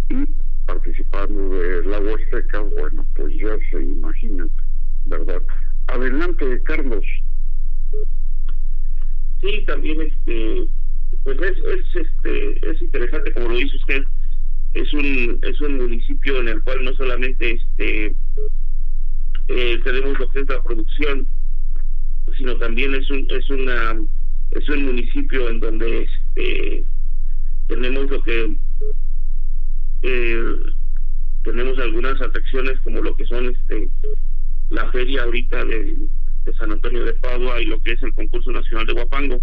y 0.09 0.25
participando 0.65 1.49
del 1.49 1.93
agua 1.93 2.17
seca, 2.29 2.59
bueno, 2.59 3.05
pues 3.15 3.35
ya 3.37 3.57
se 3.69 3.83
imaginan 3.83 4.49
¿verdad? 5.05 5.41
Adelante, 5.87 6.61
Carlos. 6.63 7.05
Sí, 9.41 9.63
también 9.65 10.01
este 10.01 10.67
pues 11.23 11.39
es, 11.41 11.57
es 11.57 11.95
este 11.95 12.69
es 12.69 12.81
interesante 12.81 13.33
como 13.33 13.49
lo 13.49 13.57
dice 13.57 13.75
usted 13.75 14.03
es 14.73 14.93
un 14.93 15.39
es 15.43 15.59
un 15.61 15.77
municipio 15.77 16.39
en 16.39 16.47
el 16.47 16.61
cual 16.61 16.83
no 16.83 16.93
solamente 16.93 17.51
este 17.51 18.15
eh, 19.47 19.79
tenemos 19.83 20.17
lo 20.19 20.29
que 20.29 20.39
es 20.41 20.49
la 20.49 20.63
producción 20.63 21.27
sino 22.37 22.55
también 22.57 22.95
es 22.95 23.09
un 23.09 23.27
es 23.29 23.49
una 23.49 23.99
es 24.51 24.69
un 24.69 24.85
municipio 24.85 25.49
en 25.49 25.59
donde 25.59 26.03
este 26.03 26.85
tenemos 27.67 28.09
lo 28.09 28.23
que 28.23 28.55
eh, 30.03 30.55
tenemos 31.43 31.77
algunas 31.79 32.19
atracciones 32.21 32.79
como 32.81 33.01
lo 33.01 33.15
que 33.15 33.25
son 33.25 33.47
este 33.47 33.89
la 34.71 34.89
feria 34.91 35.23
ahorita 35.23 35.65
de, 35.65 35.95
San 36.57 36.71
Antonio 36.71 37.05
de 37.05 37.13
Padua 37.13 37.61
y 37.61 37.65
lo 37.65 37.79
que 37.81 37.91
es 37.91 38.03
el 38.03 38.13
concurso 38.13 38.51
nacional 38.51 38.87
de 38.87 38.93
Guapango, 38.93 39.41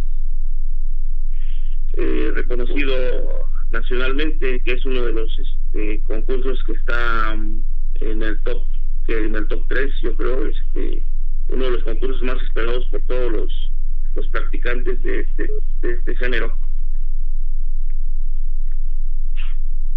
eh, 1.95 2.33
reconocido 2.35 3.47
nacionalmente, 3.71 4.61
que 4.65 4.73
es 4.73 4.85
uno 4.85 5.05
de 5.05 5.13
los 5.13 5.39
este, 5.39 6.03
concursos 6.07 6.63
que 6.65 6.73
está 6.73 7.35
um, 7.35 7.63
en 8.01 8.23
el 8.23 8.41
top, 8.43 8.63
que 9.07 9.19
en 9.19 9.35
el 9.37 9.47
top 9.49 9.65
3, 9.69 9.95
yo 10.03 10.17
creo, 10.17 10.47
este, 10.47 11.03
uno 11.49 11.65
de 11.65 11.71
los 11.73 11.85
concursos 11.85 12.23
más 12.23 12.43
esperados 12.43 12.87
por 12.87 13.01
todos 13.03 13.33
los, 13.33 13.71
los 14.15 14.27
practicantes 14.29 15.03
de 15.03 15.21
este, 15.21 15.51
de 15.83 15.93
este 15.93 16.17
género. 16.17 16.53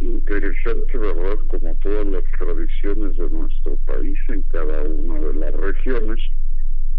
Interesante, 0.02 0.98
¿verdad? 0.98 1.38
Como 1.48 1.76
todas 1.76 2.08
las 2.08 2.24
tradiciones 2.38 3.18
de 3.18 3.30
nuestro 3.30 3.78
país 3.86 4.18
en 4.30 4.42
cada 4.44 4.84
una 4.84 5.20
de 5.20 5.34
las 5.34 5.54
regiones, 5.54 6.20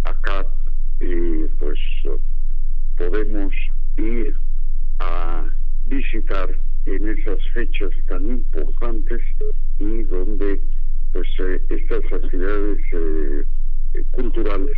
acá 0.05 0.47
eh, 1.01 1.49
pues 1.59 1.79
podemos 2.97 3.53
ir 3.97 4.37
a 5.01 5.49
visitar 5.85 6.49
en 6.87 7.09
esas 7.09 7.39
fechas 7.53 7.91
tan 8.07 8.29
importantes 8.29 9.21
y 9.79 10.03
donde 10.05 10.61
pues 11.13 11.29
eh, 11.41 11.61
estas 11.71 12.05
actividades 12.13 12.79
eh, 12.93 13.45
culturales, 14.13 14.77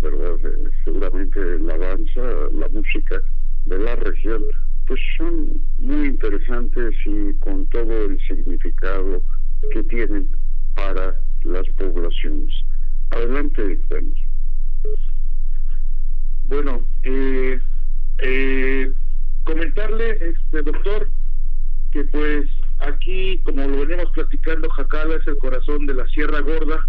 ¿verdad? 0.00 0.36
seguramente 0.84 1.58
la 1.58 1.76
danza, 1.76 2.20
la 2.52 2.68
música 2.68 3.20
de 3.66 3.78
la 3.78 3.96
región 3.96 4.42
pues 4.88 5.00
son 5.18 5.60
muy 5.78 6.08
interesantes 6.08 6.94
y 7.04 7.34
con 7.40 7.66
todo 7.66 8.06
el 8.06 8.18
significado 8.26 9.22
que 9.70 9.82
tienen 9.84 10.28
para 10.74 11.14
las 11.42 11.68
poblaciones. 11.76 12.54
Adelante, 13.10 13.78
vemos. 13.90 14.18
Bueno, 16.44 16.86
eh, 17.02 17.60
eh, 18.18 18.92
comentarle, 19.44 20.30
este 20.30 20.62
doctor, 20.62 21.10
que 21.92 22.04
pues 22.04 22.48
aquí, 22.78 23.40
como 23.44 23.68
lo 23.68 23.86
venimos 23.86 24.10
platicando, 24.12 24.70
Jacala 24.70 25.16
es 25.16 25.26
el 25.26 25.36
corazón 25.36 25.84
de 25.84 25.94
la 25.94 26.08
Sierra 26.08 26.40
Gorda, 26.40 26.88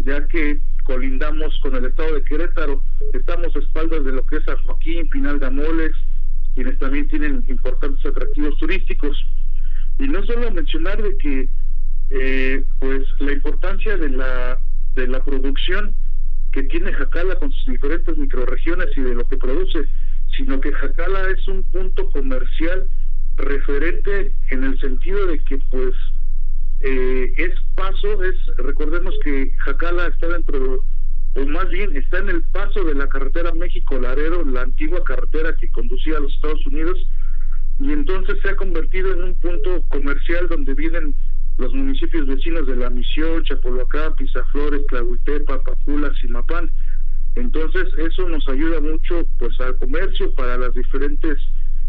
ya 0.00 0.26
que 0.26 0.60
colindamos 0.82 1.56
con 1.60 1.76
el 1.76 1.84
estado 1.84 2.14
de 2.14 2.24
Querétaro, 2.24 2.82
estamos 3.12 3.54
a 3.54 3.58
espaldas 3.60 4.04
de 4.04 4.12
lo 4.12 4.26
que 4.26 4.38
es 4.38 4.44
San 4.44 4.56
Joaquín, 4.64 5.08
Pinal 5.10 5.38
de 5.38 5.46
Amoles, 5.46 5.94
quienes 6.58 6.76
también 6.80 7.06
tienen 7.06 7.44
importantes 7.46 8.04
atractivos 8.04 8.58
turísticos. 8.58 9.16
Y 9.96 10.08
no 10.08 10.26
solo 10.26 10.50
mencionar 10.50 11.00
de 11.00 11.16
que 11.16 11.48
eh, 12.10 12.64
pues 12.80 13.06
la 13.20 13.30
importancia 13.30 13.96
de 13.96 14.08
la 14.08 14.58
de 14.96 15.06
la 15.06 15.22
producción 15.22 15.94
que 16.50 16.64
tiene 16.64 16.92
Jacala 16.92 17.36
con 17.36 17.52
sus 17.52 17.66
diferentes 17.66 18.18
microregiones 18.18 18.88
y 18.96 19.02
de 19.02 19.14
lo 19.14 19.28
que 19.28 19.36
produce, 19.36 19.86
sino 20.36 20.60
que 20.60 20.72
Jacala 20.72 21.30
es 21.30 21.46
un 21.46 21.62
punto 21.62 22.10
comercial 22.10 22.88
referente 23.36 24.32
en 24.50 24.64
el 24.64 24.80
sentido 24.80 25.26
de 25.26 25.38
que 25.44 25.58
pues 25.70 25.94
eh, 26.80 27.34
es 27.36 27.54
paso, 27.76 28.20
es 28.24 28.34
recordemos 28.56 29.14
que 29.22 29.52
Jacala 29.58 30.08
está 30.08 30.26
dentro 30.26 30.58
de 30.58 30.80
o 31.38 31.46
más 31.46 31.68
bien 31.68 31.96
está 31.96 32.18
en 32.18 32.30
el 32.30 32.42
paso 32.42 32.82
de 32.84 32.94
la 32.94 33.08
carretera 33.08 33.52
México-Laredo, 33.52 34.44
la 34.44 34.62
antigua 34.62 35.04
carretera 35.04 35.54
que 35.56 35.70
conducía 35.70 36.16
a 36.16 36.20
los 36.20 36.34
Estados 36.34 36.66
Unidos, 36.66 36.98
y 37.78 37.92
entonces 37.92 38.38
se 38.42 38.50
ha 38.50 38.56
convertido 38.56 39.12
en 39.12 39.22
un 39.22 39.34
punto 39.36 39.84
comercial 39.88 40.48
donde 40.48 40.74
vienen 40.74 41.14
los 41.58 41.72
municipios 41.72 42.26
vecinos 42.26 42.66
de 42.66 42.76
La 42.76 42.90
Misión, 42.90 43.44
Chapolacán, 43.44 44.16
Pizaflores, 44.16 44.84
Tlahuitepa, 44.86 45.62
Pacula, 45.62 46.12
Simapán. 46.20 46.70
Entonces, 47.36 47.86
eso 47.98 48.28
nos 48.28 48.48
ayuda 48.48 48.80
mucho 48.80 49.28
pues 49.38 49.58
al 49.60 49.76
comercio 49.76 50.34
para 50.34 50.56
las 50.56 50.74
diferentes 50.74 51.38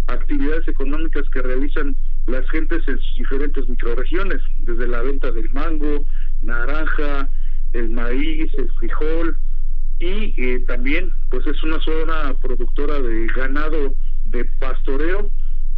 actividades 0.07 0.67
económicas 0.67 1.27
que 1.29 1.41
realizan 1.41 1.95
las 2.27 2.47
gentes 2.49 2.87
en 2.87 2.99
sus 2.99 3.15
diferentes 3.15 3.67
microregiones, 3.67 4.41
desde 4.59 4.87
la 4.87 5.01
venta 5.01 5.31
del 5.31 5.49
mango, 5.51 6.05
naranja, 6.41 7.29
el 7.73 7.89
maíz, 7.89 8.51
el 8.57 8.71
frijol 8.71 9.37
y 9.99 10.33
eh, 10.37 10.63
también 10.65 11.11
pues 11.29 11.45
es 11.45 11.61
una 11.63 11.79
zona 11.81 12.33
productora 12.41 12.99
de 12.99 13.27
ganado 13.27 13.93
de 14.25 14.45
pastoreo 14.59 15.29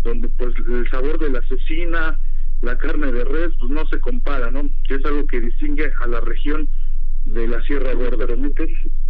donde 0.04 0.30
pues 0.30 0.54
el 0.58 0.90
sabor 0.90 1.20
de 1.20 1.30
la 1.30 1.42
cecina, 1.48 2.20
la 2.62 2.78
carne 2.78 3.12
de 3.12 3.24
res 3.24 3.52
pues 3.60 3.72
no 3.72 3.86
se 3.88 4.00
compara, 4.00 4.52
¿no? 4.52 4.70
Que 4.88 4.96
es 4.96 5.06
algo 5.06 5.26
que 5.28 5.42
distingue 5.42 5.92
a 6.00 6.08
la 6.08 6.22
región 6.22 6.68
de 7.26 7.48
la 7.48 7.62
Sierra 7.64 7.94
Gorda. 7.94 8.26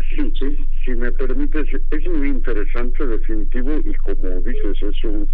Sí, 0.09 0.33
sí, 0.39 0.67
si 0.83 0.91
me 0.91 1.11
permites, 1.11 1.67
es 1.91 2.07
muy 2.07 2.29
interesante, 2.29 3.07
definitivo, 3.07 3.79
y 3.85 3.93
como 3.95 4.41
dices, 4.41 4.81
es 4.81 5.03
un 5.03 5.29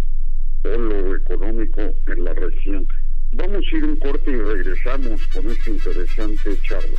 polo 0.62 1.16
económico 1.16 1.80
en 2.06 2.24
la 2.24 2.34
región. 2.34 2.86
Vamos 3.32 3.64
a 3.70 3.76
ir 3.76 3.84
un 3.84 3.96
corte 3.96 4.30
y 4.30 4.36
regresamos 4.36 5.26
con 5.28 5.50
esta 5.50 5.70
interesante 5.70 6.56
charla. 6.62 6.98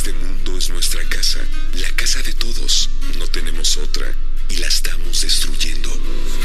Este 0.00 0.12
mundo 0.12 0.56
es 0.56 0.70
nuestra 0.70 1.04
casa, 1.08 1.40
la 1.74 1.90
casa 1.90 2.22
de 2.22 2.32
todos. 2.32 2.88
No 3.18 3.26
tenemos 3.26 3.76
otra 3.76 4.06
y 4.48 4.56
la 4.56 4.66
estamos 4.66 5.20
destruyendo. 5.20 5.90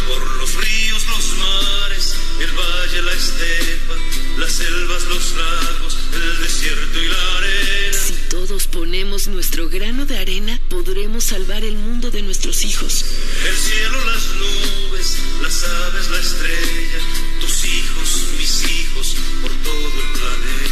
Por 0.08 0.38
los 0.38 0.56
ríos, 0.56 1.08
los 1.08 1.38
mares, 1.38 2.16
el 2.42 2.52
valle, 2.52 3.02
la 3.02 3.14
estepa, 3.14 3.96
las 4.40 4.52
selvas, 4.52 5.04
los 5.04 5.32
lagos, 5.36 5.98
el 6.14 6.42
desierto 6.42 7.02
y 7.02 7.08
la 7.08 7.38
arena. 7.38 7.98
Si 7.98 8.14
todos 8.30 8.68
ponemos 8.68 9.28
nuestro 9.28 9.70
grano 9.70 10.06
de 10.06 10.18
arena, 10.18 10.60
podremos 10.70 11.24
salvar 11.24 11.64
el 11.64 11.78
mundo 11.78 12.12
de 12.12 12.24
nuestros 12.24 12.66
hijos. 12.66 13.06
El 13.48 13.56
cielo, 13.56 14.06
las 14.06 14.28
nubes, 14.36 15.18
las 15.42 15.64
aves, 15.64 16.10
la 16.10 16.20
estrella, 16.20 17.00
tus 17.40 17.64
hijos, 17.64 18.24
mis 18.38 18.64
hijos, 18.70 19.16
por 19.42 19.52
todo 19.64 19.88
el 19.88 20.20
planeta. 20.20 20.65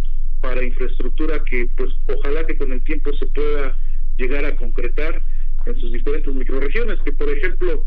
para 0.41 0.63
infraestructura 0.63 1.43
que 1.43 1.69
pues 1.75 1.89
ojalá 2.07 2.45
que 2.45 2.57
con 2.57 2.71
el 2.71 2.81
tiempo 2.83 3.11
se 3.13 3.25
pueda 3.27 3.75
llegar 4.17 4.45
a 4.45 4.55
concretar 4.55 5.21
en 5.65 5.79
sus 5.79 5.91
diferentes 5.91 6.33
microregiones, 6.33 6.99
que 7.01 7.11
por 7.11 7.29
ejemplo 7.29 7.83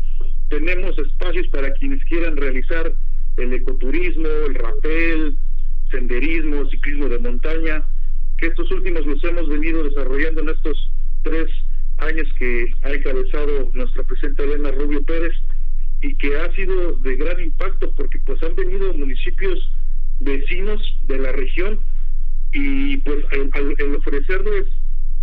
tenemos 0.49 0.97
espacios 0.97 1.47
para 1.47 1.73
quienes 1.73 2.03
quieran 2.05 2.37
realizar 2.37 2.93
el 3.37 3.53
ecoturismo, 3.53 4.27
el 4.47 4.55
rapel, 4.55 5.37
senderismo, 5.89 6.69
ciclismo 6.69 7.09
de 7.09 7.19
montaña, 7.19 7.83
que 8.37 8.47
estos 8.47 8.69
últimos 8.71 9.05
los 9.05 9.23
hemos 9.23 9.47
venido 9.47 9.83
desarrollando 9.83 10.41
en 10.41 10.49
estos 10.49 10.91
tres 11.23 11.49
años 11.97 12.27
que 12.37 12.73
ha 12.81 12.91
encabezado 12.91 13.71
nuestra 13.73 14.03
presidenta 14.03 14.43
Elena 14.43 14.71
Rubio 14.71 15.03
Pérez 15.03 15.33
y 16.01 16.15
que 16.15 16.37
ha 16.37 16.51
sido 16.53 16.97
de 16.97 17.15
gran 17.15 17.39
impacto 17.39 17.93
porque 17.95 18.19
pues 18.25 18.41
han 18.43 18.55
venido 18.55 18.93
municipios 18.93 19.71
vecinos 20.19 20.81
de 21.07 21.17
la 21.17 21.31
región 21.31 21.79
y 22.51 22.97
pues 22.97 23.23
al, 23.31 23.95
ofrecerles 23.95 24.67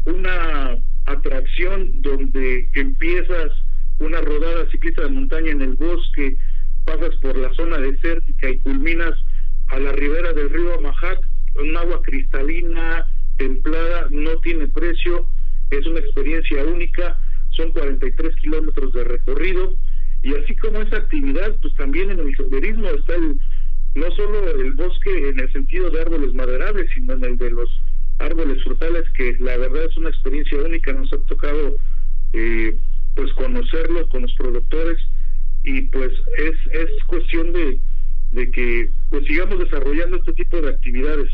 una 0.04 0.78
atracción 1.06 2.02
donde 2.02 2.68
empiezas 2.74 3.52
una 4.00 4.20
rodada 4.20 4.68
ciclista 4.70 5.02
de 5.02 5.10
montaña 5.10 5.50
en 5.52 5.62
el 5.62 5.74
bosque, 5.74 6.36
pasas 6.84 7.14
por 7.16 7.36
la 7.36 7.52
zona 7.54 7.78
desértica 7.78 8.50
y 8.50 8.58
culminas 8.58 9.14
a 9.68 9.78
la 9.78 9.92
ribera 9.92 10.32
del 10.32 10.50
río 10.50 10.74
Amajac, 10.74 11.20
un 11.54 11.76
agua 11.76 12.02
cristalina, 12.02 13.06
templada, 13.36 14.08
no 14.10 14.38
tiene 14.40 14.66
precio, 14.68 15.26
es 15.70 15.86
una 15.86 16.00
experiencia 16.00 16.64
única, 16.64 17.18
son 17.50 17.72
43 17.72 18.34
kilómetros 18.36 18.92
de 18.92 19.04
recorrido, 19.04 19.76
y 20.22 20.34
así 20.34 20.56
como 20.56 20.80
esa 20.80 20.96
actividad, 20.96 21.56
pues 21.60 21.74
también 21.76 22.10
en 22.10 22.20
el 22.20 22.36
senderismo 22.36 22.88
está 22.88 23.14
el, 23.14 23.38
no 23.94 24.10
solo 24.12 24.50
el 24.50 24.72
bosque 24.72 25.28
en 25.28 25.40
el 25.40 25.52
sentido 25.52 25.90
de 25.90 26.00
árboles 26.00 26.34
maderables, 26.34 26.90
sino 26.94 27.14
en 27.14 27.24
el 27.24 27.36
de 27.38 27.50
los 27.50 27.70
árboles 28.18 28.62
frutales, 28.62 29.08
que 29.10 29.36
la 29.40 29.56
verdad 29.56 29.84
es 29.84 29.96
una 29.96 30.10
experiencia 30.10 30.58
única, 30.58 30.92
nos 30.92 31.12
ha 31.12 31.18
tocado 31.26 31.76
eh, 32.32 32.78
pues 33.14 33.32
conocerlo 33.34 34.08
con 34.08 34.22
los 34.22 34.34
productores 34.34 34.98
y 35.64 35.82
pues 35.82 36.12
es, 36.38 36.56
es 36.72 37.04
cuestión 37.06 37.52
de, 37.52 37.80
de 38.32 38.50
que 38.50 38.90
pues 39.10 39.26
sigamos 39.26 39.58
desarrollando 39.58 40.16
este 40.16 40.32
tipo 40.32 40.60
de 40.60 40.70
actividades. 40.70 41.30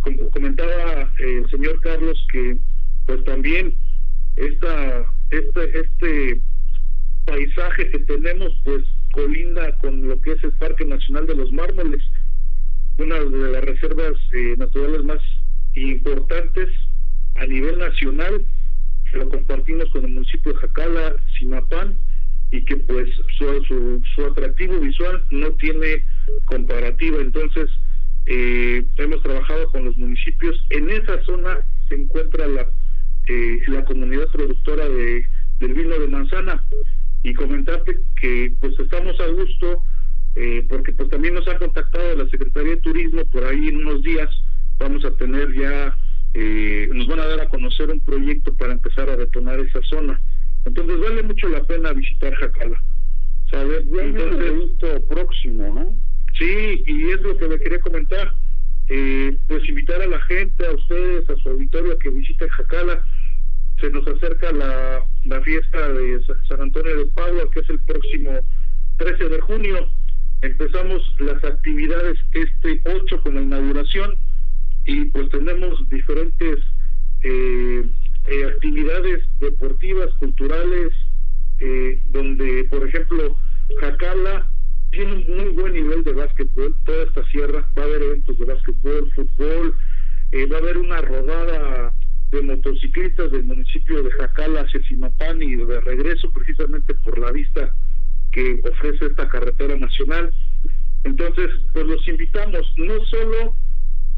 Como 0.00 0.30
comentaba 0.30 1.12
eh, 1.18 1.42
el 1.44 1.50
señor 1.50 1.80
Carlos 1.80 2.24
que 2.32 2.56
pues 3.06 3.24
también 3.24 3.74
esta, 4.36 5.04
este, 5.30 5.80
este 5.80 6.40
paisaje 7.24 7.90
que 7.90 7.98
tenemos 8.00 8.52
pues 8.64 8.84
colinda 9.12 9.76
con 9.78 10.08
lo 10.08 10.20
que 10.20 10.32
es 10.32 10.44
el 10.44 10.52
Parque 10.52 10.84
Nacional 10.84 11.26
de 11.26 11.34
los 11.34 11.52
Mármoles, 11.52 12.02
una 12.98 13.18
de 13.18 13.52
las 13.52 13.64
reservas 13.64 14.16
eh, 14.32 14.54
naturales 14.56 15.04
más 15.04 15.20
importantes 15.74 16.68
a 17.34 17.46
nivel 17.46 17.78
nacional, 17.78 18.44
que 19.10 19.18
lo 19.18 19.28
compartimos 19.28 19.88
con 19.90 20.04
el 20.04 20.12
municipio 20.12 20.52
de 20.52 20.58
Jacala, 20.58 21.16
Simapán, 21.38 21.96
y 22.50 22.64
que 22.64 22.76
pues 22.76 23.08
su, 23.36 24.02
su, 24.14 24.24
atractivo 24.24 24.78
visual 24.80 25.22
no 25.30 25.50
tiene 25.52 26.04
comparativa. 26.46 27.18
Entonces, 27.20 27.68
eh, 28.26 28.84
hemos 28.96 29.22
trabajado 29.22 29.70
con 29.70 29.84
los 29.84 29.96
municipios. 29.96 30.56
En 30.70 30.90
esa 30.90 31.22
zona 31.24 31.58
se 31.88 31.94
encuentra 31.94 32.46
la, 32.46 32.68
eh, 33.28 33.62
la 33.68 33.84
comunidad 33.84 34.28
productora 34.28 34.88
de, 34.88 35.24
del 35.60 35.74
vino 35.74 35.98
de 35.98 36.08
manzana. 36.08 36.64
Y 37.22 37.34
comentarte 37.34 38.00
que 38.20 38.52
pues 38.60 38.78
estamos 38.78 39.18
a 39.20 39.26
gusto, 39.26 39.82
eh, 40.36 40.64
porque 40.68 40.92
pues 40.92 41.10
también 41.10 41.34
nos 41.34 41.48
ha 41.48 41.58
contactado 41.58 42.14
la 42.14 42.28
Secretaría 42.30 42.76
de 42.76 42.80
Turismo 42.80 43.28
por 43.30 43.44
ahí 43.44 43.68
en 43.68 43.78
unos 43.78 44.02
días 44.02 44.30
vamos 44.78 45.04
a 45.04 45.10
tener 45.16 45.52
ya, 45.54 45.96
eh, 46.34 46.88
nos 46.92 47.06
van 47.06 47.20
a 47.20 47.26
dar 47.26 47.40
a 47.40 47.48
conocer 47.48 47.90
un 47.90 48.00
proyecto 48.00 48.54
para 48.54 48.72
empezar 48.72 49.08
a 49.08 49.16
detonar 49.16 49.58
esa 49.60 49.82
zona. 49.82 50.20
Entonces 50.64 51.00
vale 51.00 51.22
mucho 51.22 51.48
la 51.48 51.64
pena 51.64 51.92
visitar 51.92 52.34
Jacala. 52.34 52.82
¿Sabes? 53.50 53.84
Entonces, 53.86 55.02
próximo, 55.08 55.74
¿no? 55.74 55.94
Sí, 56.38 56.84
y 56.86 57.10
es 57.10 57.20
lo 57.22 57.36
que 57.38 57.48
me 57.48 57.58
quería 57.58 57.80
comentar. 57.80 58.34
Eh, 58.90 59.36
pues 59.46 59.68
invitar 59.68 60.00
a 60.00 60.06
la 60.06 60.20
gente, 60.22 60.66
a 60.66 60.72
ustedes, 60.72 61.28
a 61.28 61.36
su 61.36 61.48
auditorio 61.50 61.92
a 61.92 61.98
que 61.98 62.10
visiten 62.10 62.48
Jacala. 62.48 63.02
Se 63.80 63.90
nos 63.90 64.06
acerca 64.06 64.52
la, 64.52 65.04
la 65.24 65.40
fiesta 65.42 65.92
de 65.92 66.20
San 66.48 66.60
Antonio 66.60 66.96
de 66.96 67.06
Padua, 67.06 67.50
que 67.52 67.60
es 67.60 67.70
el 67.70 67.80
próximo 67.80 68.40
13 68.98 69.28
de 69.28 69.40
junio. 69.40 69.88
Empezamos 70.42 71.02
las 71.18 71.42
actividades 71.44 72.18
este 72.32 72.82
8 72.84 73.22
con 73.22 73.34
la 73.34 73.42
inauguración 73.42 74.14
y 74.88 75.04
pues 75.04 75.28
tenemos 75.28 75.86
diferentes 75.90 76.60
eh, 77.20 77.84
eh, 78.26 78.44
actividades 78.46 79.22
deportivas, 79.38 80.08
culturales, 80.14 80.94
eh, 81.60 82.00
donde, 82.10 82.64
por 82.70 82.88
ejemplo, 82.88 83.36
Jacala 83.80 84.50
tiene 84.90 85.12
un 85.12 85.36
muy 85.36 85.48
buen 85.50 85.74
nivel 85.74 86.04
de 86.04 86.14
básquetbol, 86.14 86.74
toda 86.86 87.04
esta 87.04 87.22
sierra, 87.26 87.68
va 87.76 87.82
a 87.82 87.84
haber 87.84 88.02
eventos 88.02 88.38
de 88.38 88.46
básquetbol, 88.46 89.12
fútbol, 89.14 89.74
eh, 90.32 90.46
va 90.46 90.56
a 90.56 90.60
haber 90.60 90.78
una 90.78 91.02
rodada 91.02 91.92
de 92.30 92.42
motociclistas 92.42 93.30
del 93.30 93.44
municipio 93.44 94.02
de 94.02 94.10
Jacala 94.12 94.62
hacia 94.62 94.82
Simapán 94.84 95.42
y 95.42 95.54
de 95.54 95.82
regreso 95.82 96.32
precisamente 96.32 96.94
por 96.94 97.18
la 97.18 97.30
vista 97.30 97.74
que 98.32 98.62
ofrece 98.64 99.04
esta 99.04 99.28
carretera 99.28 99.76
nacional. 99.76 100.32
Entonces, 101.04 101.50
pues 101.74 101.86
los 101.86 102.08
invitamos, 102.08 102.72
no 102.78 103.04
solo 103.04 103.54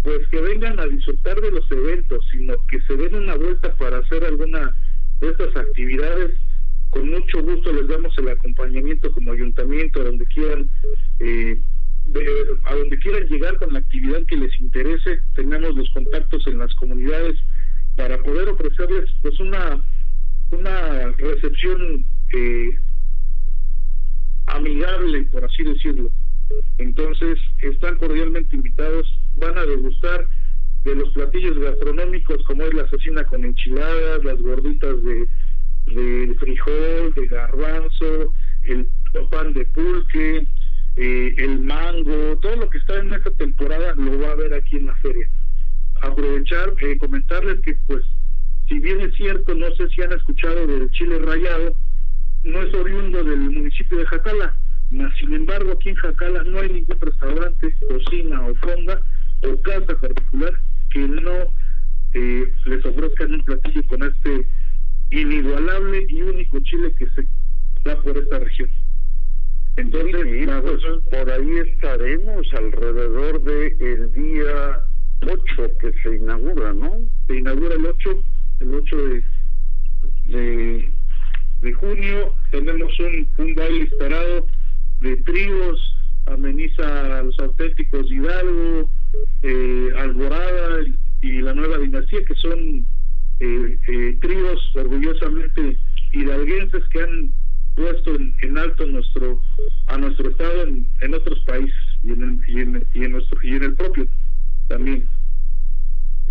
pues 0.02 0.26
que 0.28 0.40
vengan 0.40 0.80
a 0.80 0.86
disfrutar 0.86 1.40
de 1.40 1.50
los 1.50 1.70
eventos, 1.70 2.24
sino 2.30 2.54
que 2.68 2.80
se 2.82 2.96
den 2.96 3.14
una 3.14 3.34
vuelta 3.36 3.74
para 3.76 3.98
hacer 3.98 4.24
alguna 4.24 4.74
de 5.20 5.28
estas 5.28 5.54
actividades. 5.56 6.38
Con 6.90 7.08
mucho 7.10 7.42
gusto 7.42 7.72
les 7.72 7.86
damos 7.86 8.16
el 8.18 8.28
acompañamiento 8.28 9.12
como 9.12 9.32
ayuntamiento 9.32 10.00
a 10.00 10.04
donde 10.04 10.26
quieran 10.26 10.68
eh, 11.18 11.60
a 12.64 12.74
donde 12.74 12.98
quieran 12.98 13.28
llegar 13.28 13.56
con 13.58 13.72
la 13.72 13.80
actividad 13.80 14.24
que 14.26 14.36
les 14.36 14.58
interese. 14.58 15.20
Tenemos 15.34 15.76
los 15.76 15.88
contactos 15.90 16.46
en 16.46 16.58
las 16.58 16.74
comunidades 16.74 17.36
para 17.96 18.18
poder 18.22 18.48
ofrecerles 18.48 19.10
pues 19.22 19.38
una 19.38 19.84
una 20.52 21.08
recepción 21.18 22.04
eh, 22.32 22.78
amigable 24.46 25.22
por 25.24 25.44
así 25.44 25.62
decirlo 25.62 26.10
entonces 26.78 27.38
están 27.62 27.96
cordialmente 27.96 28.56
invitados 28.56 29.06
van 29.36 29.56
a 29.58 29.64
degustar 29.64 30.26
de 30.84 30.94
los 30.94 31.10
platillos 31.10 31.58
gastronómicos 31.58 32.42
como 32.44 32.64
es 32.64 32.74
la 32.74 32.82
asesina 32.82 33.24
con 33.24 33.44
enchiladas 33.44 34.24
las 34.24 34.40
gorditas 34.40 35.02
de 35.02 35.28
de 35.86 36.34
frijol, 36.38 37.12
de 37.14 37.26
garbanzo, 37.26 38.32
el 38.64 38.88
pan 39.30 39.52
de 39.52 39.64
pulque, 39.66 40.46
eh, 40.96 41.34
el 41.38 41.60
mango, 41.60 42.38
todo 42.38 42.56
lo 42.56 42.70
que 42.70 42.78
está 42.78 42.98
en 42.98 43.12
esta 43.12 43.30
temporada 43.32 43.94
lo 43.94 44.18
va 44.20 44.32
a 44.32 44.36
ver 44.36 44.54
aquí 44.54 44.76
en 44.76 44.86
la 44.86 44.94
feria. 44.96 45.28
Aprovechar, 46.02 46.74
eh, 46.80 46.96
comentarles 46.98 47.60
que 47.60 47.76
pues 47.86 48.04
si 48.68 48.78
bien 48.78 49.00
es 49.00 49.14
cierto, 49.16 49.54
no 49.54 49.74
sé 49.74 49.88
si 49.88 50.02
han 50.02 50.12
escuchado 50.12 50.66
del 50.66 50.90
chile 50.90 51.18
rayado, 51.18 51.74
no 52.44 52.62
es 52.62 52.72
oriundo 52.74 53.22
del 53.24 53.38
municipio 53.38 53.98
de 53.98 54.06
Jacala, 54.06 54.56
mas 54.90 55.16
sin 55.18 55.32
embargo 55.32 55.72
aquí 55.72 55.90
en 55.90 55.94
Jacala 55.96 56.42
no 56.44 56.60
hay 56.60 56.68
ningún 56.68 57.00
restaurante, 57.00 57.74
cocina 57.88 58.46
o 58.46 58.54
fonda 58.56 59.00
o 59.42 59.62
casa 59.62 59.98
particular 59.98 60.52
que 60.90 61.06
no 61.06 61.52
eh, 62.14 62.52
les 62.64 62.84
ofrezcan 62.84 63.34
un 63.34 63.44
platillo 63.44 63.86
con 63.86 64.02
este 64.02 64.46
inigualable 65.10 66.06
y 66.08 66.22
único 66.22 66.58
chile 66.60 66.92
que 66.98 67.08
se 67.10 67.26
da 67.84 68.00
por 68.02 68.16
esta 68.16 68.40
región. 68.40 68.70
Entonces, 69.76 70.48
pues, 70.62 70.82
por 71.10 71.30
ahí 71.30 71.56
estaremos 71.58 72.46
alrededor 72.52 73.42
de 73.44 73.76
el 73.80 74.12
día 74.12 74.80
8 75.22 75.72
que 75.80 75.92
se 76.02 76.16
inaugura, 76.16 76.74
¿no? 76.74 76.98
Se 77.28 77.36
inaugura 77.36 77.74
el 77.74 77.86
8, 77.86 78.24
el 78.60 78.74
8 78.74 78.96
de, 78.96 79.24
de, 80.26 80.90
de 81.62 81.72
junio. 81.74 82.34
Tenemos 82.50 82.98
un, 82.98 83.28
un 83.38 83.54
baile 83.54 83.84
esperado 83.84 84.46
de 85.00 85.16
tríos, 85.18 85.96
ameniza 86.26 87.18
a 87.18 87.22
los 87.22 87.38
auténticos 87.38 88.10
Hidalgo, 88.10 88.90
eh, 89.42 89.90
Alborada 89.96 90.84
y 91.22 91.40
la 91.40 91.54
nueva 91.54 91.78
dinastía, 91.78 92.24
que 92.24 92.34
son 92.34 92.86
eh, 93.40 93.78
eh, 93.88 94.18
tríos 94.20 94.60
orgullosamente 94.74 95.78
hidalguenses 96.12 96.84
que 96.88 97.02
han 97.02 97.32
puesto 97.74 98.14
en, 98.14 98.58
alto 98.58 98.86
nuestro 98.86 99.40
a 99.86 99.96
nuestro 99.96 100.30
estado 100.30 100.64
en, 100.64 101.14
otros 101.14 101.38
países 101.46 101.74
y 102.02 102.12
en, 102.12 102.22
el, 102.22 102.40
y, 102.48 102.60
en, 102.60 102.86
y 102.94 103.04
en 103.04 103.12
nuestro 103.12 103.38
y 103.42 103.54
en 103.54 103.62
el 103.62 103.74
propio 103.74 104.06
también 104.68 105.06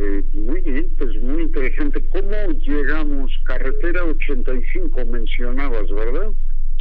eh, 0.02 0.24
muy 0.34 0.62
bien, 0.62 0.90
pues 0.98 1.14
muy 1.22 1.44
interesante. 1.44 2.02
¿Cómo 2.08 2.32
llegamos? 2.66 3.32
Carretera 3.44 4.06
85 4.06 5.06
mencionabas, 5.06 5.92
¿verdad? 5.92 6.32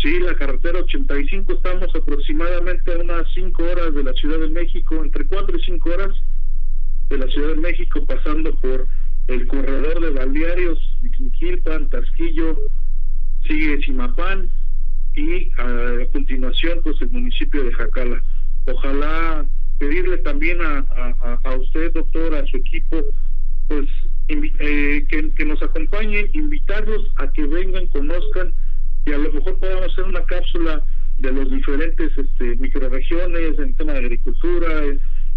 Sí, 0.01 0.21
la 0.21 0.35
carretera 0.37 0.79
85 0.79 1.55
estamos 1.55 1.93
aproximadamente 1.93 2.93
a 2.93 2.99
unas 2.99 3.27
5 3.35 3.63
horas 3.65 3.95
de 3.95 4.05
la 4.05 4.13
Ciudad 4.13 4.39
de 4.39 4.49
México, 4.49 5.03
entre 5.03 5.27
4 5.27 5.59
y 5.59 5.63
5 5.65 5.91
horas 5.91 6.15
de 7.09 7.19
la 7.19 7.27
Ciudad 7.27 7.49
de 7.49 7.61
México, 7.61 8.07
pasando 8.07 8.55
por 8.61 8.87
el 9.27 9.47
corredor 9.49 10.01
de 10.01 10.11
balnearios, 10.11 10.79
Quilpan, 11.37 11.89
Tasquillo, 11.89 12.59
sigue 13.45 13.83
Simapán 13.83 14.49
y 15.17 15.51
a, 15.59 16.07
continuación 16.13 16.79
pues 16.85 17.03
el 17.03 17.11
municipio 17.11 17.65
de 17.65 17.73
Jacala. 17.73 18.23
Ojalá 18.67 19.47
pedirle 19.79 20.19
también 20.19 20.61
a, 20.63 20.79
a, 21.43 21.57
usted, 21.57 21.93
doctor, 21.93 22.37
a 22.37 22.47
su 22.47 22.59
equipo, 22.59 23.05
pues 23.67 23.89
eh, 24.29 25.05
que, 25.09 25.31
que, 25.31 25.45
nos 25.45 25.61
acompañen, 25.61 26.31
invitarlos 26.35 27.05
a 27.17 27.33
que 27.33 27.45
vengan, 27.47 27.89
conozcan 27.89 28.55
y 29.09 29.13
a 29.13 29.19
lo 29.19 29.33
mejor 29.33 29.59
podamos 29.59 29.91
hacer 29.91 30.05
una 30.05 30.23
cápsula 30.25 30.85
de 31.19 31.33
los 31.33 31.51
diferentes 31.51 32.17
este, 32.17 32.55
microregiones 32.57 33.59
en 33.59 33.75
tema 33.75 33.93
de 33.95 33.99
agricultura, 34.01 34.69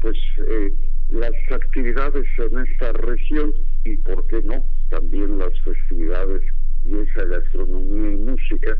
pues 0.00 0.16
eh, 0.48 0.74
las 1.12 1.34
actividades 1.50 2.26
en 2.38 2.58
esta 2.58 2.92
región 2.92 3.52
y, 3.84 3.96
¿por 3.98 4.26
qué 4.28 4.42
no?, 4.42 4.64
también 4.88 5.38
las 5.38 5.58
festividades 5.62 6.42
y 6.84 6.96
esa 6.98 7.24
gastronomía 7.24 8.12
y 8.12 8.16
música 8.16 8.76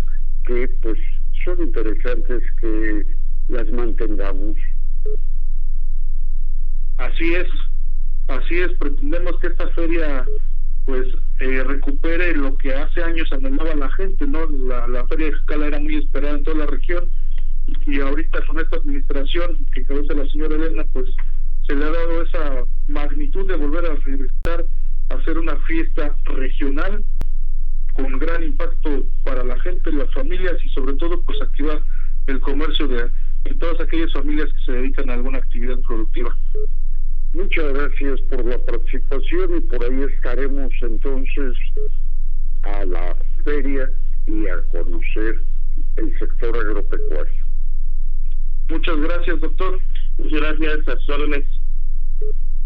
que 0.47 0.69
pues 0.83 0.99
son 1.45 1.63
interesantes 1.63 2.43
que 2.61 3.07
las 3.49 3.71
mantengamos. 3.71 4.57
Así 6.99 7.35
es, 7.35 7.49
así 8.29 8.61
es, 8.61 8.73
pretendemos 8.79 9.39
que 9.41 9.49
esta 9.49 9.69
feria 9.71 10.25
pues 10.85 11.07
eh, 11.39 11.63
recupere 11.65 12.37
lo 12.37 12.57
que 12.59 12.75
hace 12.75 13.03
años 13.03 13.33
anhelaba 13.33 13.75
la 13.75 13.91
gente, 13.93 14.27
¿no? 14.27 14.47
La, 14.51 14.89
la 14.89 15.07
feria 15.07 15.27
de 15.27 15.37
escala 15.37 15.67
era 15.69 15.79
muy 15.79 15.97
esperada 15.97 16.37
en 16.37 16.45
toda 16.45 16.59
la 16.59 16.67
región 16.67 17.09
y 17.87 18.01
ahorita 18.01 18.45
con 18.47 18.59
esta 18.59 18.77
administración 18.77 19.65
que 19.73 19.85
cabeza 19.85 20.15
la 20.15 20.29
señora 20.29 20.57
Elena, 20.57 20.85
pues 20.93 21.09
se 21.67 21.75
le 21.75 21.85
ha 21.85 21.91
dado 21.91 22.23
esa 22.23 22.65
magnitud 22.89 23.47
de 23.47 23.57
volver 23.57 23.87
a 23.87 23.95
regresar 23.95 24.67
a 25.11 25.15
hacer 25.15 25.39
una 25.39 25.57
fiesta 25.59 26.17
regional 26.25 27.05
con 27.95 28.19
gran 28.19 28.43
impacto 28.43 29.05
para 29.25 29.45
la 29.45 29.59
gente, 29.61 29.91
en 29.91 29.99
las 29.99 30.13
familias 30.13 30.57
y 30.65 30.69
sobre 30.71 30.95
todo 30.95 31.21
pues 31.23 31.41
activar 31.43 31.83
el 32.27 32.41
comercio 32.41 32.89
de, 32.89 33.11
de 33.45 33.55
todas 33.59 33.81
aquellas 33.81 34.13
familias 34.13 34.49
que 34.53 34.65
se 34.65 34.73
dedican 34.73 35.11
a 35.11 35.15
alguna 35.15 35.39
actividad 35.39 35.79
productiva. 35.81 36.37
Muchas 37.35 37.73
gracias 37.73 38.21
por 38.23 38.45
la 38.45 38.59
participación 38.59 39.57
y 39.57 39.61
por 39.63 39.83
ahí 39.83 40.03
estaremos 40.03 40.73
entonces 40.81 41.57
a 42.63 42.85
la 42.85 43.17
feria 43.45 43.91
y 44.27 44.47
a 44.49 44.63
conocer 44.71 45.43
el 45.97 46.19
sector 46.19 46.57
agropecuario. 46.57 47.43
Muchas 48.69 48.97
gracias, 48.99 49.41
doctor. 49.41 49.81
Muchas 50.19 50.41
gracias 50.59 50.89
a 50.89 50.97
sus 50.99 51.09
órdenes. 51.11 51.45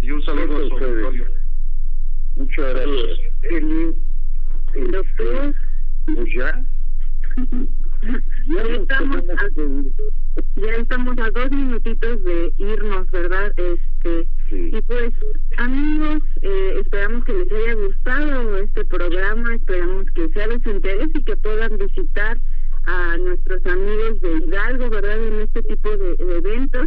Y 0.01 0.11
un 0.11 0.22
saludo 0.24 0.57
a 0.57 0.61
su 0.68 0.74
Ustedes. 0.74 1.05
auditorio. 1.05 1.26
Muchas 2.36 2.74
gracias. 2.74 3.18
Eli, 3.42 3.97
este, 4.74 5.55
pues 6.07 6.34
ya, 6.34 6.64
ya 8.47 8.62
estamos 8.62 9.16
a, 9.16 9.49
ya 10.57 10.72
estamos 10.74 11.18
a 11.18 11.30
dos 11.30 11.51
minutitos 11.51 12.24
de 12.24 12.53
irnos, 12.59 13.11
¿verdad? 13.11 13.53
Este 13.57 14.28
Sí. 14.49 14.70
y 14.72 14.80
pues 14.82 15.12
amigos, 15.57 16.22
eh, 16.42 16.76
esperamos 16.80 17.24
que 17.24 17.32
les 17.32 17.51
haya 17.51 17.74
gustado 17.74 18.59
este 18.59 18.84
programa, 18.84 19.55
esperamos 19.57 20.07
que 20.14 20.28
sea 20.28 20.47
de 20.47 20.61
su 20.61 20.70
interés 20.70 21.09
y 21.14 21.24
que 21.24 21.36
puedan 21.36 21.76
visitar 21.78 22.38
a 22.84 23.16
nuestros 23.18 23.66
amigos 23.66 24.20
de 24.20 24.36
Hidalgo, 24.47 24.88
¿verdad? 24.90 25.20
En 25.20 25.40
este 25.40 25.62
tipo 25.64 25.97
de, 25.97 26.14
de 26.16 26.36
eventos 26.36 26.86